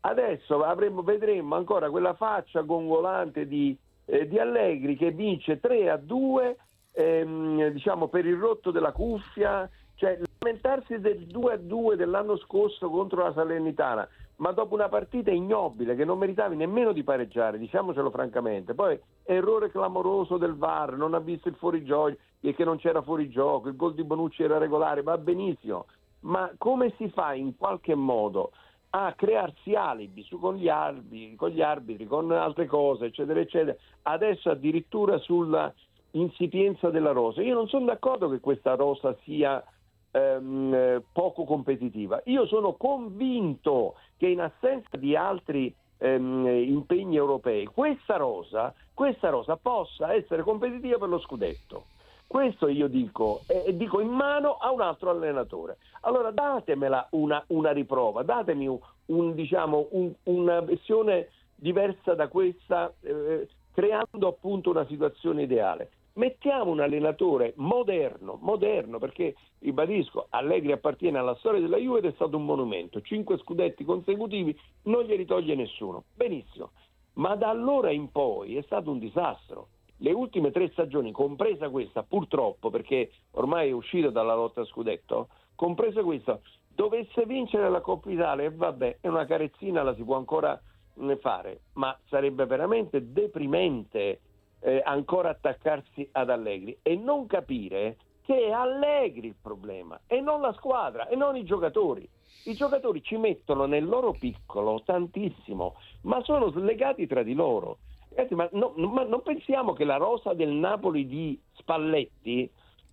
adesso 0.00 0.62
avremo, 0.62 1.02
vedremo 1.02 1.56
ancora 1.56 1.90
quella 1.90 2.14
faccia 2.14 2.60
gongolante 2.60 3.46
di 3.46 3.76
eh, 4.10 4.26
di 4.26 4.38
Allegri 4.38 4.96
che 4.96 5.12
vince 5.12 5.60
3 5.60 5.88
a 5.88 5.96
2 5.96 6.56
ehm, 6.92 7.68
diciamo, 7.68 8.08
per 8.08 8.26
il 8.26 8.36
rotto 8.36 8.70
della 8.70 8.92
cuffia, 8.92 9.68
cioè 9.94 10.18
lamentarsi 10.38 10.98
del 10.98 11.26
2 11.26 11.52
a 11.52 11.56
2 11.56 11.96
dell'anno 11.96 12.36
scorso 12.36 12.90
contro 12.90 13.22
la 13.22 13.32
Salernitana, 13.32 14.08
ma 14.36 14.52
dopo 14.52 14.74
una 14.74 14.88
partita 14.88 15.30
ignobile 15.30 15.94
che 15.94 16.04
non 16.04 16.18
meritavi 16.18 16.56
nemmeno 16.56 16.92
di 16.92 17.04
pareggiare, 17.04 17.58
diciamocelo 17.58 18.10
francamente. 18.10 18.74
Poi 18.74 18.98
errore 19.24 19.70
clamoroso 19.70 20.38
del 20.38 20.56
VAR, 20.56 20.96
non 20.96 21.14
ha 21.14 21.20
visto 21.20 21.48
il 21.48 21.54
fuorigioco 21.54 22.16
e 22.40 22.54
che 22.54 22.64
non 22.64 22.78
c'era 22.78 23.02
fuorigioco, 23.02 23.68
il 23.68 23.76
gol 23.76 23.94
di 23.94 24.02
Bonucci 24.02 24.42
era 24.42 24.58
regolare, 24.58 25.02
va 25.02 25.18
benissimo, 25.18 25.86
ma 26.20 26.50
come 26.58 26.94
si 26.96 27.08
fa 27.10 27.34
in 27.34 27.56
qualche 27.56 27.94
modo 27.94 28.50
a 28.90 29.12
crearsi 29.16 29.74
alibi 29.74 30.22
su, 30.22 30.38
con, 30.38 30.56
gli 30.56 30.68
arbitri, 30.68 31.36
con 31.36 31.50
gli 31.50 31.62
arbitri, 31.62 32.06
con 32.06 32.30
altre 32.32 32.66
cose, 32.66 33.06
eccetera, 33.06 33.40
eccetera, 33.40 33.76
adesso 34.02 34.50
addirittura 34.50 35.18
sulla 35.18 35.72
insipienza 36.12 36.90
della 36.90 37.12
rosa. 37.12 37.42
Io 37.42 37.54
non 37.54 37.68
sono 37.68 37.84
d'accordo 37.84 38.28
che 38.28 38.40
questa 38.40 38.74
rosa 38.74 39.16
sia 39.22 39.64
ehm, 40.10 41.02
poco 41.12 41.44
competitiva. 41.44 42.20
Io 42.24 42.46
sono 42.46 42.74
convinto 42.74 43.94
che 44.16 44.26
in 44.26 44.40
assenza 44.40 44.96
di 44.96 45.14
altri 45.14 45.72
ehm, 45.98 46.46
impegni 46.46 47.16
europei 47.16 47.66
questa 47.66 48.16
rosa, 48.16 48.74
questa 48.92 49.28
rosa 49.28 49.56
possa 49.56 50.14
essere 50.14 50.42
competitiva 50.42 50.98
per 50.98 51.08
lo 51.08 51.20
scudetto. 51.20 51.84
Questo 52.30 52.68
io 52.68 52.86
dico, 52.86 53.40
e 53.48 53.76
dico 53.76 53.98
in 53.98 54.10
mano 54.10 54.52
a 54.52 54.70
un 54.70 54.80
altro 54.80 55.10
allenatore. 55.10 55.78
Allora 56.02 56.30
datemela 56.30 57.08
una, 57.10 57.42
una 57.48 57.72
riprova, 57.72 58.22
datemi 58.22 58.68
un, 58.68 58.78
un, 59.06 59.34
diciamo, 59.34 59.88
un, 59.90 60.12
una 60.22 60.60
versione 60.60 61.30
diversa 61.56 62.14
da 62.14 62.28
questa, 62.28 62.94
eh, 63.00 63.48
creando 63.72 64.28
appunto 64.28 64.70
una 64.70 64.86
situazione 64.86 65.42
ideale. 65.42 65.90
Mettiamo 66.12 66.70
un 66.70 66.78
allenatore 66.78 67.52
moderno, 67.56 68.38
moderno 68.40 69.00
perché, 69.00 69.34
ribadisco, 69.58 70.28
Allegri 70.30 70.70
appartiene 70.70 71.18
alla 71.18 71.34
storia 71.34 71.60
della 71.60 71.78
Juve 71.78 71.98
ed 71.98 72.04
è 72.04 72.12
stato 72.12 72.36
un 72.36 72.44
monumento, 72.44 73.00
cinque 73.00 73.38
scudetti 73.38 73.82
consecutivi 73.82 74.56
non 74.84 75.02
glieli 75.02 75.24
toglie 75.24 75.56
nessuno, 75.56 76.04
benissimo, 76.14 76.70
ma 77.14 77.34
da 77.34 77.48
allora 77.48 77.90
in 77.90 78.08
poi 78.12 78.56
è 78.56 78.62
stato 78.62 78.88
un 78.88 79.00
disastro 79.00 79.66
le 80.00 80.12
ultime 80.12 80.50
tre 80.50 80.68
stagioni, 80.70 81.12
compresa 81.12 81.68
questa, 81.68 82.02
purtroppo, 82.02 82.70
perché 82.70 83.10
ormai 83.32 83.68
è 83.68 83.72
uscito 83.72 84.10
dalla 84.10 84.34
lotta 84.34 84.62
a 84.62 84.66
scudetto, 84.66 85.28
compresa 85.54 86.02
questa, 86.02 86.40
dovesse 86.74 87.24
vincere 87.26 87.68
la 87.68 87.80
Coppa 87.80 88.10
Italia, 88.10 88.46
e 88.46 88.50
vabbè, 88.50 88.98
è 89.00 89.08
una 89.08 89.26
carezzina, 89.26 89.82
la 89.82 89.94
si 89.94 90.02
può 90.02 90.16
ancora 90.16 90.60
mm, 91.00 91.12
fare, 91.20 91.60
ma 91.74 91.96
sarebbe 92.08 92.46
veramente 92.46 93.12
deprimente 93.12 94.20
eh, 94.60 94.82
ancora 94.84 95.30
attaccarsi 95.30 96.08
ad 96.12 96.30
Allegri 96.30 96.78
e 96.82 96.96
non 96.96 97.26
capire 97.26 97.96
che 98.22 98.46
è 98.46 98.50
Allegri 98.50 99.28
il 99.28 99.36
problema 99.40 100.00
e 100.06 100.20
non 100.20 100.40
la 100.40 100.52
squadra 100.52 101.08
e 101.08 101.16
non 101.16 101.36
i 101.36 101.44
giocatori. 101.44 102.08
I 102.44 102.54
giocatori 102.54 103.02
ci 103.02 103.16
mettono 103.16 103.66
nel 103.66 103.84
loro 103.84 104.12
piccolo 104.12 104.80
tantissimo, 104.84 105.74
ma 106.02 106.22
sono 106.22 106.50
slegati 106.50 107.06
tra 107.06 107.22
di 107.22 107.34
loro. 107.34 107.78
Ragazzi, 108.10 108.34
ma, 108.34 108.48
no, 108.52 108.72
ma 108.76 109.04
non 109.04 109.22
pensiamo 109.22 109.72
che 109.72 109.84
la 109.84 109.96
rosa 109.96 110.34
del 110.34 110.50
Napoli 110.50 111.06
di 111.06 111.38
Spalletti 111.54 112.50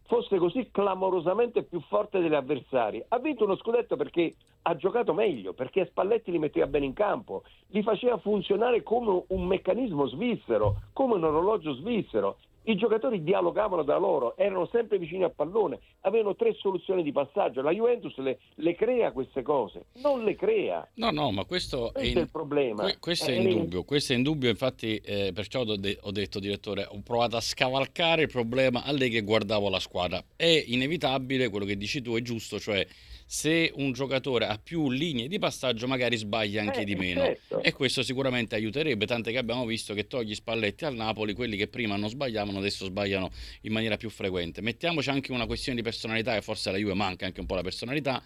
fosse 0.08 0.38
così 0.38 0.70
clamorosamente 0.72 1.64
più 1.64 1.82
forte 1.82 2.20
degli 2.20 2.34
avversari. 2.34 3.04
Ha 3.08 3.20
vinto 3.20 3.44
uno 3.44 3.58
scudetto 3.58 3.96
perché 3.96 4.36
ha 4.64 4.76
giocato 4.76 5.14
meglio, 5.14 5.54
perché 5.54 5.86
Spalletti 5.86 6.32
li 6.32 6.40
metteva 6.40 6.68
bene 6.68 6.86
in 6.86 6.94
campo, 6.94 7.44
li 7.70 7.82
faceva 7.84 8.18
funzionare 8.18 8.84
come 8.84 9.24
un 9.28 9.46
meccanismo 9.46 10.08
svizzero, 10.08 10.76
come 10.94 11.16
un 11.16 11.24
orologio 11.24 11.74
svizzero. 11.74 12.38
I 12.68 12.76
giocatori 12.76 13.24
dialogavano 13.24 13.82
da 13.82 13.96
loro, 13.96 14.36
erano 14.36 14.68
sempre 14.70 14.98
vicini 14.98 15.24
al 15.24 15.32
pallone, 15.34 15.80
avevano 16.02 16.36
tre 16.36 16.54
soluzioni 16.54 17.02
di 17.02 17.14
passaggio. 17.14 17.62
La 17.62 17.72
Juventus 17.72 18.18
le, 18.18 18.40
le 18.56 18.76
crea 18.76 19.14
queste 19.14 19.42
cose, 19.42 19.86
non 20.02 20.26
le 20.26 20.36
crea. 20.36 20.86
No, 20.96 21.12
no, 21.12 21.32
ma 21.32 21.46
questo, 21.46 21.92
questo 21.94 22.00
è, 22.00 22.06
in, 22.06 22.18
il 22.18 22.30
problema. 22.30 22.84
Que- 22.84 22.98
questo 23.00 23.32
è, 23.32 23.36
è 23.36 23.38
indubbio, 23.38 23.86
questo 23.86 24.12
è 24.12 24.18
indubbio. 24.18 24.50
Infatti, 24.50 24.98
eh, 24.98 25.32
perciò 25.34 25.62
ho, 25.62 25.78
de- 25.78 25.98
ho, 26.02 26.12
detto, 26.12 26.40
direttore, 26.40 26.86
ho 26.86 27.00
provato 27.02 27.38
a 27.38 27.42
scavalcare 27.42 28.24
il 28.24 28.30
problema 28.30 28.84
a 28.84 28.92
lei 28.92 29.10
che 29.10 29.22
guardavo 29.22 29.70
la 29.70 29.80
squadra. 29.80 30.22
È 30.36 30.64
inevitabile 30.68 31.48
quello 31.48 31.64
che 31.66 31.78
dici 31.78 32.02
tu, 32.02 32.18
è 32.18 32.22
giusto, 32.22 32.60
cioè 32.60 32.86
se 33.30 33.74
un 33.76 33.92
giocatore 33.92 34.46
ha 34.46 34.58
più 34.58 34.90
linee 34.90 35.28
di 35.28 35.38
passaggio 35.38 35.86
magari 35.86 36.16
sbaglia 36.16 36.62
anche 36.62 36.82
eh, 36.82 36.86
di 36.86 36.96
meno 36.96 37.24
certo. 37.24 37.62
e 37.62 37.74
questo 37.74 38.02
sicuramente 38.02 38.56
aiuterebbe, 38.56 39.06
tant'è 39.06 39.32
che 39.32 39.38
abbiamo 39.38 39.66
visto 39.66 39.94
che 39.94 40.08
togli 40.08 40.34
Spalletti 40.34 40.86
al 40.86 40.96
Napoli, 40.96 41.34
quelli 41.34 41.58
che 41.58 41.68
prima 41.68 41.98
non 41.98 42.08
sbagliavano 42.08 42.57
adesso 42.60 42.86
sbagliano 42.86 43.32
in 43.62 43.72
maniera 43.72 43.98
più 43.98 44.10
frequente. 44.10 44.62
Mettiamoci 44.62 45.10
anche 45.10 45.32
una 45.32 45.46
questione 45.46 45.78
di 45.78 45.84
personalità 45.84 46.36
e 46.36 46.42
forse 46.42 46.70
alla 46.70 46.78
Juve 46.78 46.94
manca 46.94 47.26
anche 47.26 47.40
un 47.40 47.46
po' 47.46 47.56
la 47.56 47.62
personalità, 47.62 48.24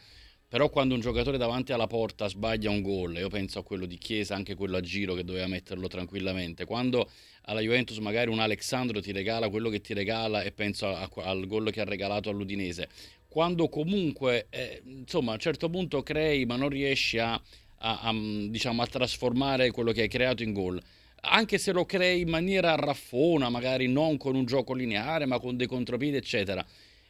però 0.52 0.70
quando 0.70 0.96
un 0.96 1.00
giocatore 1.00 1.38
davanti 1.38 1.72
alla 1.72 1.88
porta 1.88 2.28
sbaglia 2.28 2.70
un 2.70 2.82
gol, 2.82 3.16
io 3.16 3.30
penso 3.30 3.60
a 3.60 3.64
quello 3.64 3.86
di 3.86 3.98
Chiesa, 3.98 4.36
anche 4.36 4.54
quello 4.54 4.76
a 4.76 4.82
giro 4.82 5.14
che 5.14 5.24
doveva 5.24 5.48
metterlo 5.48 5.88
tranquillamente, 5.88 6.66
quando 6.66 7.10
alla 7.44 7.62
Juventus 7.62 7.98
magari 8.00 8.30
un 8.30 8.40
Alexandro 8.40 9.00
ti 9.00 9.14
regala 9.14 9.48
quello 9.50 9.70
che 9.70 9.80
ti 9.80 9.94
regala 9.94 10.42
e 10.42 10.52
penso 10.52 10.88
a, 10.88 11.04
a, 11.04 11.10
al 11.24 11.48
gol 11.48 11.72
che 11.72 11.80
ha 11.80 11.86
regalato 11.86 12.30
all'Udinese, 12.30 12.90
quando 13.30 13.70
comunque 13.70 14.48
eh, 14.50 14.82
insomma 14.84 15.32
a 15.32 15.36
un 15.36 15.40
certo 15.40 15.70
punto 15.70 16.04
crei 16.04 16.46
ma 16.46 16.58
non 16.58 16.68
riesci 16.68 17.18
a, 17.18 17.42
a, 17.78 18.14
diciamo, 18.14 18.82
a 18.82 18.88
trasformare 18.88 19.72
quello 19.72 19.94
che 19.94 20.02
hai 20.02 20.10
creato 20.10 20.44
in 20.44 20.52
gol 20.52 20.82
anche 21.22 21.58
se 21.58 21.72
lo 21.72 21.86
crei 21.86 22.22
in 22.22 22.30
maniera 22.30 22.76
raffona 22.76 23.50
magari 23.50 23.88
non 23.88 24.18
con 24.18 24.36
un 24.36 24.46
gioco 24.46 24.74
lineare 24.74 25.26
ma 25.26 25.40
con 25.40 25.56
dei 25.56 25.68
contropiedi 25.68 26.18
eccetera 26.18 26.66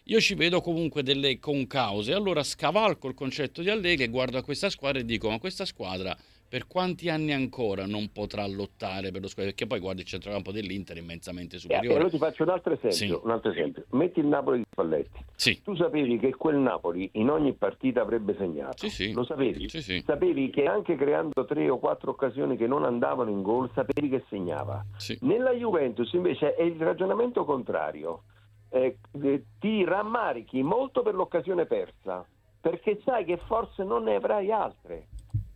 io 0.06 0.20
ci 0.20 0.34
vedo 0.34 0.62
comunque 0.62 1.04
delle 1.04 1.40
concause. 1.40 2.14
Allora 2.14 2.44
scavalco 2.44 3.08
il 3.08 3.14
concetto 3.14 3.62
di 3.62 3.70
Allegri 3.70 4.06
e 4.06 4.10
guardo 4.10 4.38
a 4.38 4.44
questa 4.44 4.70
squadra 4.70 5.00
e 5.00 5.06
dico 5.06 5.30
ma 5.30 5.40
questa 5.40 5.64
squadra 5.64 6.18
per 6.52 6.68
quanti 6.68 7.08
anni 7.08 7.32
ancora 7.32 7.86
non 7.86 8.12
potrà 8.12 8.46
lottare 8.46 9.10
per 9.12 9.22
lo 9.22 9.30
scudetto? 9.30 9.52
Perché 9.52 9.68
poi 9.68 9.80
guardi 9.80 10.02
il 10.02 10.08
centrocampo 10.08 10.52
dell'Inter 10.52 10.98
immensamente 10.98 11.58
superiore. 11.58 11.88
Eh, 11.88 11.94
allora 11.94 12.10
ti 12.10 12.18
faccio 12.18 12.44
un 12.44 12.50
altro 12.50 12.74
esempio. 12.74 12.92
Sì. 12.92 13.20
Un 13.24 13.32
altro 13.32 13.52
esempio. 13.52 13.86
Metti 13.92 14.20
il 14.20 14.26
Napoli 14.26 14.58
di 14.58 14.66
Spalletti. 14.70 15.24
Sì. 15.34 15.62
Tu 15.62 15.78
sapevi 15.78 16.20
che 16.20 16.36
quel 16.36 16.58
Napoli 16.58 17.10
in 17.14 17.30
ogni 17.30 17.54
partita 17.54 18.02
avrebbe 18.02 18.36
segnato. 18.38 18.76
Sì, 18.76 18.90
sì. 18.90 19.14
Lo 19.14 19.24
sapevi? 19.24 19.70
Sì, 19.70 19.82
sì. 19.82 20.04
Sapevi 20.06 20.50
che 20.50 20.66
anche 20.66 20.98
creando 20.98 21.46
tre 21.46 21.70
o 21.70 21.80
quattro 21.80 22.12
occasioni 22.12 22.58
che 22.58 22.68
non 22.68 22.84
andavano 22.84 23.30
in 23.30 23.42
gol, 23.42 23.72
sapevi 23.74 24.10
che 24.10 24.26
segnava. 24.28 24.84
Sì. 24.98 25.18
Nella 25.22 25.52
Juventus 25.52 26.12
invece 26.12 26.56
è 26.56 26.64
il 26.64 26.82
ragionamento 26.82 27.46
contrario. 27.46 28.24
Eh, 28.68 28.98
eh 29.24 29.44
ti 29.58 29.86
rammarichi 29.86 30.62
molto 30.64 31.02
per 31.02 31.14
l'occasione 31.14 31.66
persa 31.66 32.28
perché 32.62 33.02
sai 33.04 33.26
che 33.26 33.38
forse 33.48 33.84
non 33.84 34.04
ne 34.04 34.16
avrai 34.16 34.52
altre. 34.52 35.08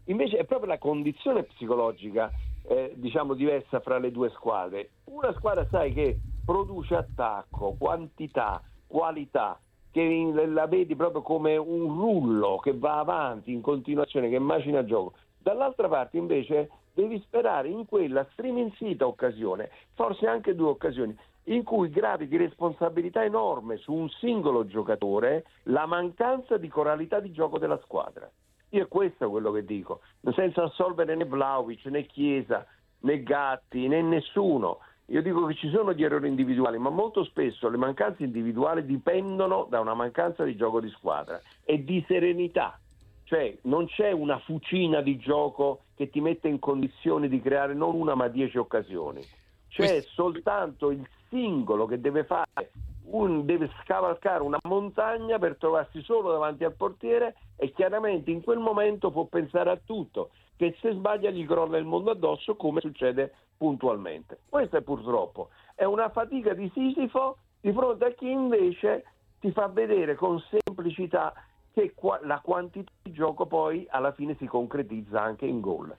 Invece 0.05 0.37
è 0.37 0.45
proprio 0.45 0.69
la 0.69 0.77
condizione 0.77 1.43
psicologica 1.43 2.31
eh, 2.67 2.93
diciamo 2.95 3.33
diversa 3.33 3.79
fra 3.79 3.97
le 3.97 4.11
due 4.11 4.29
squadre. 4.31 4.89
Una 5.05 5.33
squadra 5.33 5.67
sai 5.69 5.93
che 5.93 6.19
produce 6.45 6.95
attacco, 6.95 7.75
quantità, 7.77 8.61
qualità, 8.87 9.59
che 9.91 10.31
la 10.47 10.67
vedi 10.67 10.95
proprio 10.95 11.21
come 11.21 11.55
un 11.57 11.87
rullo 11.87 12.57
che 12.57 12.77
va 12.77 12.99
avanti 12.99 13.51
in 13.51 13.61
continuazione, 13.61 14.29
che 14.29 14.39
macina 14.39 14.83
gioco. 14.83 15.13
Dall'altra 15.37 15.87
parte 15.87 16.17
invece 16.17 16.69
devi 16.93 17.19
sperare 17.21 17.69
in 17.69 17.85
quella 17.85 18.27
striminzita 18.31 19.07
occasione, 19.07 19.69
forse 19.93 20.27
anche 20.27 20.55
due 20.55 20.69
occasioni, 20.69 21.17
in 21.45 21.63
cui 21.63 21.89
gravichi 21.89 22.37
responsabilità 22.37 23.23
enorme 23.23 23.77
su 23.77 23.93
un 23.93 24.09
singolo 24.09 24.65
giocatore 24.65 25.45
la 25.63 25.85
mancanza 25.85 26.57
di 26.57 26.67
coralità 26.67 27.19
di 27.19 27.31
gioco 27.31 27.57
della 27.57 27.79
squadra. 27.83 28.29
Io 28.75 28.83
è 28.83 28.87
questo 28.89 29.29
quello 29.29 29.53
che 29.53 29.63
dico, 29.63 30.01
senza 30.35 30.63
assolvere 30.63 31.15
né 31.15 31.23
Vlaovic, 31.23 31.85
né 31.85 32.05
Chiesa, 32.05 32.65
né 32.99 33.23
Gatti, 33.23 33.87
né 33.87 34.01
nessuno. 34.01 34.79
Io 35.05 35.21
dico 35.21 35.45
che 35.45 35.53
ci 35.53 35.69
sono 35.69 35.93
gli 35.93 36.03
errori 36.03 36.27
individuali, 36.27 36.77
ma 36.77 36.89
molto 36.89 37.23
spesso 37.23 37.69
le 37.69 37.77
mancanze 37.77 38.25
individuali 38.25 38.85
dipendono 38.85 39.65
da 39.69 39.79
una 39.79 39.93
mancanza 39.93 40.43
di 40.43 40.57
gioco 40.57 40.81
di 40.81 40.89
squadra 40.89 41.39
e 41.63 41.85
di 41.85 42.03
serenità. 42.05 42.77
Cioè 43.23 43.59
non 43.61 43.87
c'è 43.87 44.11
una 44.11 44.39
fucina 44.39 44.99
di 44.99 45.15
gioco 45.15 45.83
che 45.95 46.09
ti 46.09 46.19
mette 46.19 46.49
in 46.49 46.59
condizione 46.59 47.29
di 47.29 47.39
creare 47.39 47.73
non 47.73 47.95
una 47.95 48.13
ma 48.13 48.27
dieci 48.27 48.57
occasioni. 48.57 49.21
C'è 49.69 50.01
soltanto 50.01 50.91
il 50.91 51.07
singolo 51.29 51.85
che 51.85 52.01
deve 52.01 52.25
fare 52.25 52.71
un, 53.11 53.45
deve 53.45 53.69
scavalcare 53.81 54.41
una 54.41 54.59
montagna 54.63 55.37
per 55.39 55.57
trovarsi 55.57 56.01
solo 56.01 56.31
davanti 56.31 56.63
al 56.63 56.73
portiere 56.73 57.35
e 57.55 57.71
chiaramente 57.71 58.31
in 58.31 58.41
quel 58.41 58.59
momento 58.59 59.11
può 59.11 59.25
pensare 59.25 59.69
a 59.69 59.79
tutto, 59.83 60.31
che 60.55 60.75
se 60.81 60.93
sbaglia 60.93 61.29
gli 61.29 61.45
crolla 61.45 61.77
il 61.77 61.85
mondo 61.85 62.11
addosso 62.11 62.55
come 62.55 62.81
succede 62.81 63.33
puntualmente. 63.57 64.39
Questa 64.49 64.77
è 64.77 64.81
purtroppo 64.81 65.49
è 65.75 65.83
una 65.83 66.09
fatica 66.09 66.53
di 66.53 66.71
Sisifo 66.73 67.37
di 67.59 67.71
fronte 67.73 68.05
a 68.05 68.11
chi 68.11 68.31
invece 68.31 69.03
ti 69.41 69.51
fa 69.51 69.67
vedere 69.67 70.15
con 70.15 70.41
semplicità 70.49 71.33
che 71.73 71.93
la 72.21 72.39
quantità 72.39 72.89
di 73.03 73.11
gioco 73.11 73.45
poi 73.45 73.85
alla 73.89 74.13
fine 74.13 74.35
si 74.37 74.45
concretizza 74.45 75.21
anche 75.21 75.45
in 75.45 75.59
gol. 75.59 75.95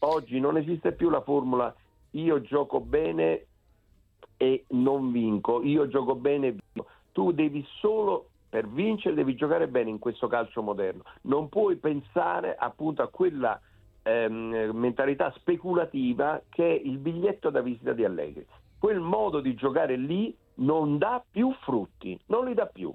Oggi 0.00 0.40
non 0.40 0.56
esiste 0.56 0.92
più 0.92 1.08
la 1.08 1.20
formula 1.20 1.72
io 2.14 2.40
gioco 2.40 2.80
bene 2.80 3.46
e 4.42 4.64
non 4.68 5.12
vinco, 5.12 5.62
io 5.62 5.86
gioco 5.86 6.14
bene 6.14 6.46
e 6.46 6.50
vinco. 6.52 6.88
Tu 7.12 7.32
devi 7.32 7.62
solo 7.80 8.30
per 8.48 8.66
vincere 8.66 9.14
devi 9.14 9.34
giocare 9.34 9.68
bene 9.68 9.90
in 9.90 9.98
questo 9.98 10.28
calcio 10.28 10.62
moderno. 10.62 11.02
Non 11.22 11.50
puoi 11.50 11.76
pensare 11.76 12.56
appunto 12.58 13.02
a 13.02 13.08
quella 13.08 13.60
ehm, 14.02 14.70
mentalità 14.72 15.30
speculativa 15.36 16.40
che 16.48 16.66
è 16.66 16.80
il 16.82 16.96
biglietto 16.96 17.50
da 17.50 17.60
visita 17.60 17.92
di 17.92 18.02
Allegri. 18.02 18.46
Quel 18.78 18.98
modo 18.98 19.40
di 19.40 19.54
giocare 19.54 19.96
lì 19.96 20.34
non 20.54 20.96
dà 20.96 21.22
più 21.30 21.54
frutti, 21.60 22.18
non 22.26 22.46
li 22.46 22.54
dà 22.54 22.64
più. 22.64 22.92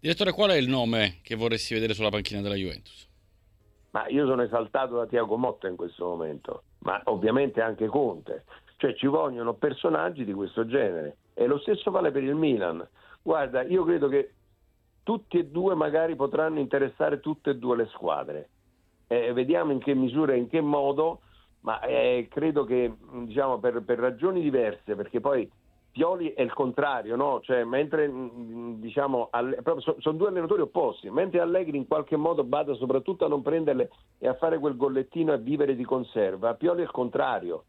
Direttore, 0.00 0.32
qual 0.32 0.50
è 0.50 0.56
il 0.56 0.68
nome 0.68 1.18
che 1.22 1.36
vorresti 1.36 1.74
vedere 1.74 1.92
sulla 1.92 2.08
panchina 2.08 2.40
della 2.40 2.54
Juventus? 2.54 3.06
Ma 3.90 4.08
io 4.08 4.26
sono 4.26 4.42
esaltato 4.42 4.96
da 4.96 5.06
Tiago 5.06 5.36
Motta 5.36 5.68
in 5.68 5.76
questo 5.76 6.06
momento, 6.06 6.62
ma 6.78 7.00
ovviamente 7.04 7.60
anche 7.60 7.86
Conte. 7.86 8.44
Cioè 8.78 8.94
ci 8.94 9.06
vogliono 9.06 9.54
personaggi 9.54 10.24
di 10.24 10.32
questo 10.32 10.64
genere. 10.64 11.16
E 11.34 11.46
lo 11.46 11.58
stesso 11.58 11.90
vale 11.90 12.10
per 12.10 12.22
il 12.22 12.34
Milan. 12.34 12.86
Guarda, 13.22 13.62
io 13.62 13.84
credo 13.84 14.08
che 14.08 14.32
tutti 15.02 15.38
e 15.38 15.46
due 15.46 15.74
magari 15.74 16.16
potranno 16.16 16.60
interessare 16.60 17.20
tutte 17.20 17.50
e 17.50 17.56
due 17.56 17.76
le 17.76 17.86
squadre. 17.86 18.48
Eh, 19.08 19.32
vediamo 19.32 19.72
in 19.72 19.80
che 19.80 19.94
misura 19.94 20.32
e 20.32 20.36
in 20.36 20.48
che 20.48 20.60
modo, 20.60 21.20
ma 21.60 21.80
eh, 21.80 22.28
credo 22.30 22.64
che 22.64 22.94
diciamo, 23.24 23.58
per, 23.58 23.82
per 23.82 23.98
ragioni 23.98 24.40
diverse, 24.40 24.94
perché 24.94 25.20
poi 25.20 25.50
Pioli 25.90 26.32
è 26.34 26.42
il 26.42 26.52
contrario, 26.52 27.16
no? 27.16 27.40
cioè, 27.42 27.64
mentre 27.64 28.08
diciamo, 28.76 29.30
sono, 29.78 29.96
sono 29.98 30.16
due 30.16 30.28
allenatori 30.28 30.60
opposti, 30.60 31.10
mentre 31.10 31.40
Allegri 31.40 31.76
in 31.76 31.88
qualche 31.88 32.16
modo 32.16 32.44
bada 32.44 32.74
soprattutto 32.74 33.24
a 33.24 33.28
non 33.28 33.42
prenderle 33.42 33.90
e 34.18 34.28
a 34.28 34.34
fare 34.34 34.58
quel 34.58 34.76
gollettino 34.76 35.32
a 35.32 35.36
vivere 35.36 35.74
di 35.74 35.84
conserva, 35.84 36.54
Pioli 36.54 36.80
è 36.80 36.84
il 36.84 36.90
contrario. 36.90 37.64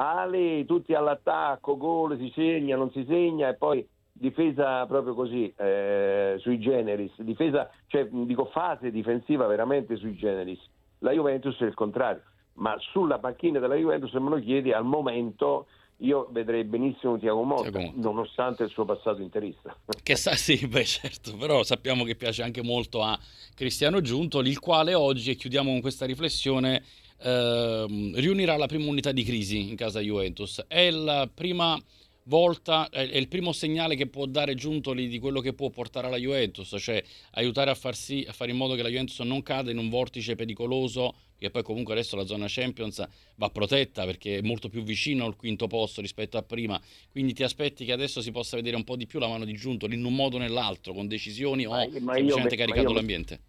Ale, 0.00 0.64
tutti 0.64 0.94
all'attacco, 0.94 1.76
gol, 1.76 2.16
si 2.16 2.32
segna, 2.34 2.74
non 2.74 2.90
si 2.90 3.04
segna 3.06 3.50
e 3.50 3.54
poi 3.54 3.86
difesa 4.12 4.86
proprio 4.86 5.14
così, 5.14 5.52
eh, 5.56 6.36
sui 6.38 6.58
generis, 6.58 7.12
difesa, 7.20 7.70
cioè 7.86 8.08
dico 8.08 8.46
fase 8.46 8.90
difensiva 8.90 9.46
veramente 9.46 9.96
sui 9.96 10.16
generis. 10.16 10.58
La 11.00 11.12
Juventus 11.12 11.58
è 11.60 11.64
il 11.64 11.74
contrario, 11.74 12.22
ma 12.54 12.74
sulla 12.78 13.18
panchina 13.18 13.58
della 13.58 13.74
Juventus 13.74 14.10
se 14.10 14.20
me 14.20 14.30
lo 14.30 14.40
chiedi 14.40 14.72
al 14.72 14.84
momento 14.84 15.66
io 15.98 16.28
vedrei 16.30 16.64
benissimo 16.64 17.18
Tiago 17.18 17.42
Motta, 17.42 17.78
nonostante 17.96 18.62
il 18.62 18.70
suo 18.70 18.86
passato 18.86 19.20
interista. 19.20 19.76
Che 20.02 20.16
sa, 20.16 20.34
sì, 20.34 20.66
beh 20.66 20.84
certo, 20.84 21.36
però 21.36 21.62
sappiamo 21.62 22.04
che 22.04 22.16
piace 22.16 22.42
anche 22.42 22.62
molto 22.62 23.02
a 23.02 23.18
Cristiano 23.54 24.00
Giuntoli, 24.00 24.48
il 24.48 24.60
quale 24.60 24.94
oggi, 24.94 25.30
e 25.30 25.34
chiudiamo 25.34 25.70
con 25.70 25.82
questa 25.82 26.06
riflessione, 26.06 26.82
eh, 27.22 28.10
riunirà 28.14 28.56
la 28.56 28.66
prima 28.66 28.86
unità 28.86 29.12
di 29.12 29.22
crisi 29.22 29.68
in 29.68 29.76
casa 29.76 30.00
Juventus. 30.00 30.64
È 30.66 30.90
la 30.90 31.28
prima 31.32 31.80
volta, 32.24 32.88
è 32.90 33.00
il 33.00 33.28
primo 33.28 33.52
segnale 33.52 33.96
che 33.96 34.06
può 34.06 34.26
dare 34.26 34.54
Giuntoli 34.54 35.08
di 35.08 35.18
quello 35.18 35.40
che 35.40 35.52
può 35.52 35.70
portare 35.70 36.06
alla 36.06 36.16
Juventus, 36.16 36.74
cioè 36.78 37.02
aiutare 37.32 37.70
a 37.70 37.74
far, 37.74 37.96
sì, 37.96 38.24
a 38.28 38.32
fare 38.32 38.50
in 38.52 38.56
modo 38.56 38.74
che 38.74 38.82
la 38.82 38.88
Juventus 38.88 39.18
non 39.20 39.42
cada 39.42 39.70
in 39.70 39.78
un 39.78 39.88
vortice 39.88 40.36
pericoloso 40.36 41.14
che 41.40 41.50
poi 41.50 41.62
comunque 41.62 41.94
adesso 41.94 42.16
la 42.16 42.26
zona 42.26 42.44
Champions 42.48 43.02
va 43.36 43.48
protetta 43.48 44.04
perché 44.04 44.38
è 44.38 44.42
molto 44.42 44.68
più 44.68 44.82
vicino 44.82 45.24
al 45.24 45.36
quinto 45.36 45.66
posto 45.68 46.02
rispetto 46.02 46.36
a 46.36 46.42
prima, 46.42 46.78
quindi 47.10 47.32
ti 47.32 47.42
aspetti 47.42 47.86
che 47.86 47.92
adesso 47.92 48.20
si 48.20 48.30
possa 48.30 48.56
vedere 48.56 48.76
un 48.76 48.84
po' 48.84 48.94
di 48.94 49.06
più 49.06 49.18
la 49.18 49.26
mano 49.26 49.46
di 49.46 49.54
Giuntoli 49.54 49.94
in 49.94 50.04
un 50.04 50.14
modo 50.14 50.36
o 50.36 50.38
nell'altro, 50.38 50.92
con 50.92 51.08
decisioni 51.08 51.64
o 51.64 51.70
ma 51.70 51.80
semplicemente 51.90 52.54
io, 52.54 52.66
caricato 52.66 52.92
l'ambiente? 52.92 53.40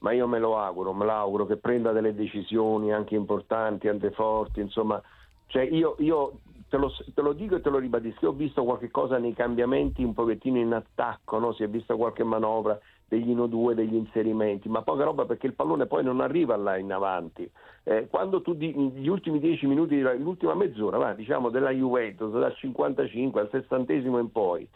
Ma 0.00 0.12
io 0.12 0.26
me 0.26 0.38
lo 0.38 0.58
auguro, 0.58 0.92
me 0.92 1.04
lo 1.04 1.12
auguro 1.12 1.46
che 1.46 1.56
prenda 1.56 1.92
delle 1.92 2.14
decisioni 2.14 2.92
anche 2.92 3.14
importanti, 3.14 3.88
anche 3.88 4.10
forti, 4.10 4.60
insomma, 4.60 5.00
cioè 5.46 5.62
io, 5.62 5.96
io 5.98 6.38
te, 6.68 6.76
lo, 6.76 6.90
te, 7.14 7.20
lo, 7.20 7.32
dico 7.32 7.56
e 7.56 7.60
te 7.60 7.68
lo 7.68 7.78
ribadisco, 7.78 8.28
ho 8.28 8.32
visto 8.32 8.64
qualche 8.64 8.90
cosa 8.90 9.18
nei 9.18 9.34
cambiamenti 9.34 10.02
un 10.02 10.14
pochettino 10.14 10.58
in 10.58 10.72
attacco, 10.72 11.38
no? 11.38 11.52
si 11.52 11.64
è 11.64 11.68
vista 11.68 11.96
qualche 11.96 12.24
manovra, 12.24 12.78
degli 13.10 13.34
1-2, 13.34 13.72
degli 13.72 13.96
inserimenti, 13.96 14.68
ma 14.68 14.82
poca 14.82 15.02
roba 15.02 15.24
perché 15.24 15.48
il 15.48 15.54
pallone 15.54 15.86
poi 15.86 16.04
non 16.04 16.20
arriva 16.20 16.54
là 16.56 16.76
in 16.76 16.92
avanti. 16.92 17.50
Eh, 17.82 18.06
quando 18.08 18.40
tu 18.40 18.54
di, 18.54 18.72
gli 18.72 19.08
ultimi 19.08 19.40
10 19.40 19.66
minuti, 19.66 20.00
l'ultima 20.00 20.54
mezz'ora, 20.54 20.96
va, 20.96 21.12
diciamo 21.12 21.50
della 21.50 21.70
Juventus, 21.70 22.32
dal 22.32 22.54
55 22.54 23.40
al 23.40 23.48
60 23.50 23.92
in 23.92 24.30
poi, 24.30 24.66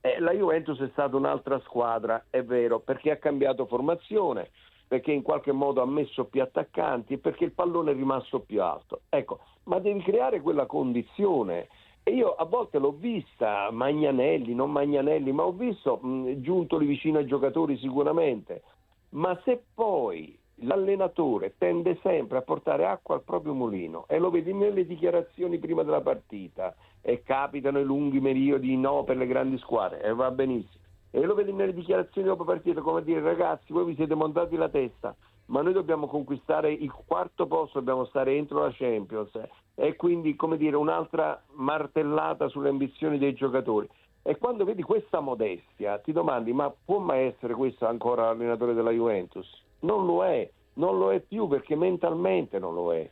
eh, 0.00 0.18
la 0.18 0.32
Juventus 0.32 0.80
è 0.80 0.88
stata 0.90 1.14
un'altra 1.16 1.60
squadra, 1.60 2.24
è 2.30 2.42
vero, 2.42 2.80
perché 2.80 3.12
ha 3.12 3.16
cambiato 3.16 3.64
formazione, 3.66 4.50
perché 4.94 5.10
in 5.10 5.22
qualche 5.22 5.50
modo 5.50 5.82
ha 5.82 5.86
messo 5.86 6.24
più 6.26 6.40
attaccanti 6.40 7.14
e 7.14 7.18
perché 7.18 7.42
il 7.42 7.50
pallone 7.50 7.90
è 7.90 7.94
rimasto 7.94 8.38
più 8.38 8.62
alto. 8.62 9.00
Ecco, 9.08 9.40
ma 9.64 9.80
devi 9.80 10.00
creare 10.02 10.40
quella 10.40 10.66
condizione. 10.66 11.66
E 12.04 12.12
io 12.12 12.32
a 12.32 12.44
volte 12.44 12.78
l'ho 12.78 12.92
vista, 12.92 13.70
Magnanelli, 13.72 14.54
non 14.54 14.70
Magnanelli, 14.70 15.32
ma 15.32 15.42
ho 15.42 15.50
visto 15.50 15.96
mh, 15.96 16.42
Giuntoli 16.42 16.86
vicino 16.86 17.18
ai 17.18 17.26
giocatori 17.26 17.76
sicuramente. 17.78 18.62
Ma 19.10 19.36
se 19.42 19.64
poi 19.74 20.38
l'allenatore 20.58 21.54
tende 21.58 21.98
sempre 22.00 22.38
a 22.38 22.42
portare 22.42 22.86
acqua 22.86 23.16
al 23.16 23.24
proprio 23.24 23.52
mulino 23.52 24.04
e 24.06 24.20
lo 24.20 24.30
vedi 24.30 24.54
nelle 24.54 24.86
dichiarazioni 24.86 25.58
prima 25.58 25.82
della 25.82 26.02
partita 26.02 26.72
e 27.02 27.24
capitano 27.24 27.80
i 27.80 27.84
lunghi 27.84 28.20
periodi 28.20 28.76
no 28.76 29.02
per 29.02 29.16
le 29.16 29.26
grandi 29.26 29.58
squadre 29.58 30.00
e 30.02 30.14
va 30.14 30.30
benissimo 30.30 30.83
e 31.16 31.20
lo 31.20 31.34
vedi 31.34 31.52
nelle 31.52 31.72
dichiarazioni 31.72 32.26
dopo 32.26 32.42
partita 32.42 32.80
come 32.80 33.04
dire 33.04 33.20
ragazzi 33.20 33.72
voi 33.72 33.84
vi 33.84 33.94
siete 33.94 34.16
montati 34.16 34.56
la 34.56 34.68
testa 34.68 35.14
ma 35.46 35.62
noi 35.62 35.72
dobbiamo 35.72 36.08
conquistare 36.08 36.72
il 36.72 36.90
quarto 36.90 37.46
posto, 37.46 37.78
dobbiamo 37.78 38.04
stare 38.06 38.34
entro 38.34 38.60
la 38.60 38.72
Champions 38.72 39.30
e 39.76 39.94
quindi 39.94 40.34
come 40.34 40.56
dire 40.56 40.74
un'altra 40.74 41.40
martellata 41.52 42.48
sulle 42.48 42.70
ambizioni 42.70 43.18
dei 43.18 43.34
giocatori. 43.34 43.88
E 44.22 44.38
quando 44.38 44.64
vedi 44.64 44.82
questa 44.82 45.20
modestia 45.20 45.98
ti 45.98 46.12
domandi 46.12 46.52
ma 46.52 46.72
può 46.84 46.98
mai 46.98 47.26
essere 47.26 47.54
questo 47.54 47.86
ancora 47.86 48.24
l'allenatore 48.24 48.72
della 48.72 48.90
Juventus? 48.90 49.46
Non 49.80 50.06
lo 50.06 50.24
è, 50.24 50.48
non 50.74 50.98
lo 50.98 51.12
è 51.12 51.20
più 51.20 51.46
perché 51.46 51.76
mentalmente 51.76 52.58
non 52.58 52.74
lo 52.74 52.94
è. 52.94 53.08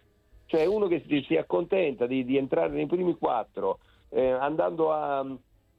Cioè 0.46 0.64
uno 0.64 0.86
che 0.86 1.04
si, 1.06 1.22
si 1.26 1.36
accontenta 1.36 2.06
di, 2.06 2.24
di, 2.24 2.36
entrare 2.36 2.70
nei 2.70 2.86
primi 2.86 3.16
quattro 3.16 3.78
eh, 4.08 4.30
andando 4.30 4.90
a 4.90 5.24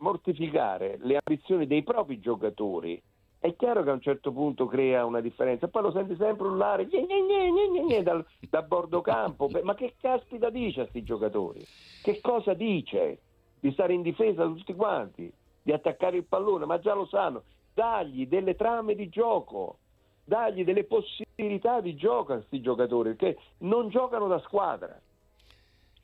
mortificare 0.04 0.98
le 1.02 1.18
ambizioni 1.24 1.66
dei 1.66 1.82
propri 1.82 2.20
giocatori 2.20 3.02
è 3.40 3.56
chiaro 3.58 3.84
che 3.84 3.90
a 3.90 3.94
un 3.94 4.02
certo 4.02 4.32
punto 4.32 4.68
crea 4.68 5.04
una 5.04 5.20
differenza. 5.20 5.68
Poi 5.68 5.82
lo 5.82 5.92
senti 5.92 6.16
sempre 6.16 6.48
urlare 6.48 6.88
gne, 6.88 7.06
gne, 7.06 7.82
gne, 7.82 8.02
dal, 8.02 8.26
da 8.50 8.62
bordo 8.62 9.02
campo. 9.02 9.50
Ma 9.64 9.76
che 9.76 9.96
caspita 10.00 10.50
dice 10.50 10.80
a 10.80 10.84
questi 10.84 11.04
giocatori? 11.04 11.62
Che 12.04 12.22
cosa 12.22 12.54
dice? 12.54 13.20
Di 13.60 13.70
stare 13.74 13.94
in 13.94 14.02
difesa 14.02 14.46
tutti 14.46 14.74
quanti, 14.74 15.30
di 15.62 15.74
attaccare 15.74 16.16
il 16.16 16.24
pallone, 16.24 16.66
ma 16.66 16.80
già 16.80 16.94
lo 16.94 17.06
sanno. 17.06 17.44
Dagli 17.74 18.28
delle 18.28 18.56
trame 18.56 18.96
di 18.96 19.10
gioco, 19.10 19.80
dagli 20.24 20.64
delle 20.64 20.86
possibilità 20.86 21.82
di 21.82 21.96
gioco 21.96 22.32
a 22.32 22.36
questi 22.38 22.62
giocatori, 22.62 23.18
che 23.18 23.38
non 23.60 23.90
giocano 23.90 24.28
da 24.28 24.40
squadra. 24.40 24.98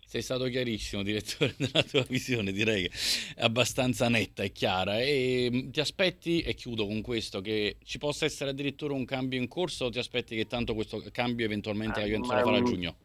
Sei 0.10 0.24
stato 0.24 0.46
chiarissimo, 0.46 1.04
direttore, 1.04 1.54
nella 1.62 1.84
tua 1.84 2.04
visione, 2.10 2.52
direi 2.52 2.90
che 2.90 2.92
è 3.36 3.44
abbastanza 3.44 4.10
netta 4.10 4.42
e 4.42 4.52
chiara. 4.52 4.98
E 4.98 5.50
mm, 5.54 5.70
ti 5.70 5.80
aspetti, 5.80 6.42
e 6.42 6.56
chiudo 6.56 6.88
con 6.88 7.04
questo, 7.04 7.42
che 7.42 7.78
ci 7.84 8.00
possa 8.00 8.26
essere 8.26 8.50
addirittura 8.50 8.96
un 8.96 9.06
cambio 9.06 9.40
in 9.40 9.48
corso 9.48 9.86
o 9.86 9.90
ti 9.92 10.00
aspetti 10.00 10.36
che 10.36 10.48
tanto 10.48 10.74
questo 10.74 11.00
cambio 11.12 11.46
eventualmente 11.46 12.00
la 12.00 12.08
Juventus 12.08 12.32
lo 12.32 12.42
farà 12.42 12.58
a 12.58 12.62
giugno? 12.64 12.96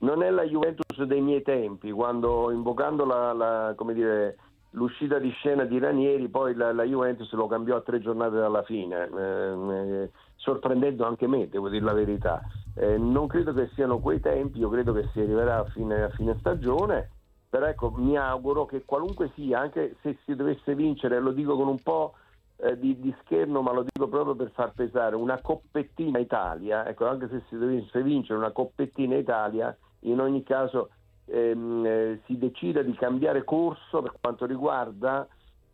Non 0.00 0.22
è 0.22 0.28
la 0.28 0.44
Juventus 0.44 1.02
dei 1.02 1.22
miei 1.22 1.40
tempi, 1.40 1.90
quando 1.92 2.50
invocando 2.50 3.06
la, 3.06 3.32
la, 3.32 3.74
dire, 3.94 4.36
l'uscita 4.72 5.18
di 5.18 5.30
scena 5.30 5.64
di 5.64 5.78
Ranieri, 5.78 6.28
poi 6.28 6.54
la, 6.54 6.74
la, 6.74 6.84
Juventus 6.84 7.32
lo 7.32 7.46
cambiò 7.46 7.76
a 7.76 7.80
tre 7.80 8.02
giornate 8.02 8.36
dalla 8.36 8.64
fine, 8.64 9.08
eh, 9.16 10.02
eh, 10.02 10.10
sorprendendo 10.38 11.04
anche 11.04 11.26
me, 11.26 11.48
devo 11.48 11.68
dire 11.68 11.84
la 11.84 11.92
verità. 11.92 12.42
Eh, 12.74 12.96
non 12.96 13.26
credo 13.26 13.52
che 13.52 13.68
siano 13.74 13.98
quei 13.98 14.20
tempi, 14.20 14.58
io 14.58 14.70
credo 14.70 14.92
che 14.92 15.08
si 15.12 15.20
arriverà 15.20 15.58
a 15.58 15.64
fine, 15.64 16.02
a 16.02 16.08
fine 16.10 16.36
stagione, 16.38 17.10
però 17.48 17.66
ecco, 17.66 17.92
mi 17.96 18.16
auguro 18.16 18.64
che 18.64 18.84
qualunque 18.84 19.30
sia, 19.34 19.60
anche 19.60 19.96
se 20.02 20.18
si 20.24 20.34
dovesse 20.34 20.74
vincere, 20.74 21.20
lo 21.20 21.32
dico 21.32 21.56
con 21.56 21.68
un 21.68 21.82
po' 21.82 22.14
eh, 22.56 22.78
di, 22.78 22.98
di, 23.00 23.14
scherno, 23.22 23.62
ma 23.62 23.72
lo 23.72 23.82
dico 23.82 24.08
proprio 24.08 24.34
per 24.34 24.50
far 24.52 24.72
pesare, 24.72 25.16
una 25.16 25.40
coppettina 25.40 26.18
Italia, 26.18 26.86
ecco, 26.86 27.06
anche 27.06 27.28
se 27.28 27.42
si 27.48 27.58
dovesse 27.58 28.02
vincere 28.02 28.38
una 28.38 28.52
coppettina 28.52 29.16
Italia, 29.16 29.76
in 30.00 30.20
ogni 30.20 30.44
caso 30.44 30.90
ehm, 31.26 31.84
eh, 31.84 32.20
si 32.26 32.38
decida 32.38 32.82
di 32.82 32.94
cambiare 32.94 33.44
corso 33.44 34.02
per 34.02 34.12
quanto 34.20 34.46
riguarda 34.46 35.26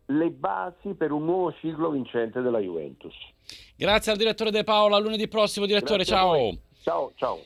le 0.07 0.29
basi 0.29 0.93
per 0.93 1.11
un 1.11 1.25
nuovo 1.25 1.51
ciclo 1.53 1.89
vincente 1.89 2.41
della 2.41 2.59
Juventus. 2.59 3.15
Grazie 3.77 4.11
al 4.11 4.17
direttore 4.17 4.51
De 4.51 4.63
Paola, 4.63 4.97
lunedì 4.97 5.27
prossimo 5.27 5.65
direttore, 5.65 6.03
Grazie 6.03 6.15
ciao. 6.15 6.57
Ciao, 6.81 7.11
ciao. 7.15 7.39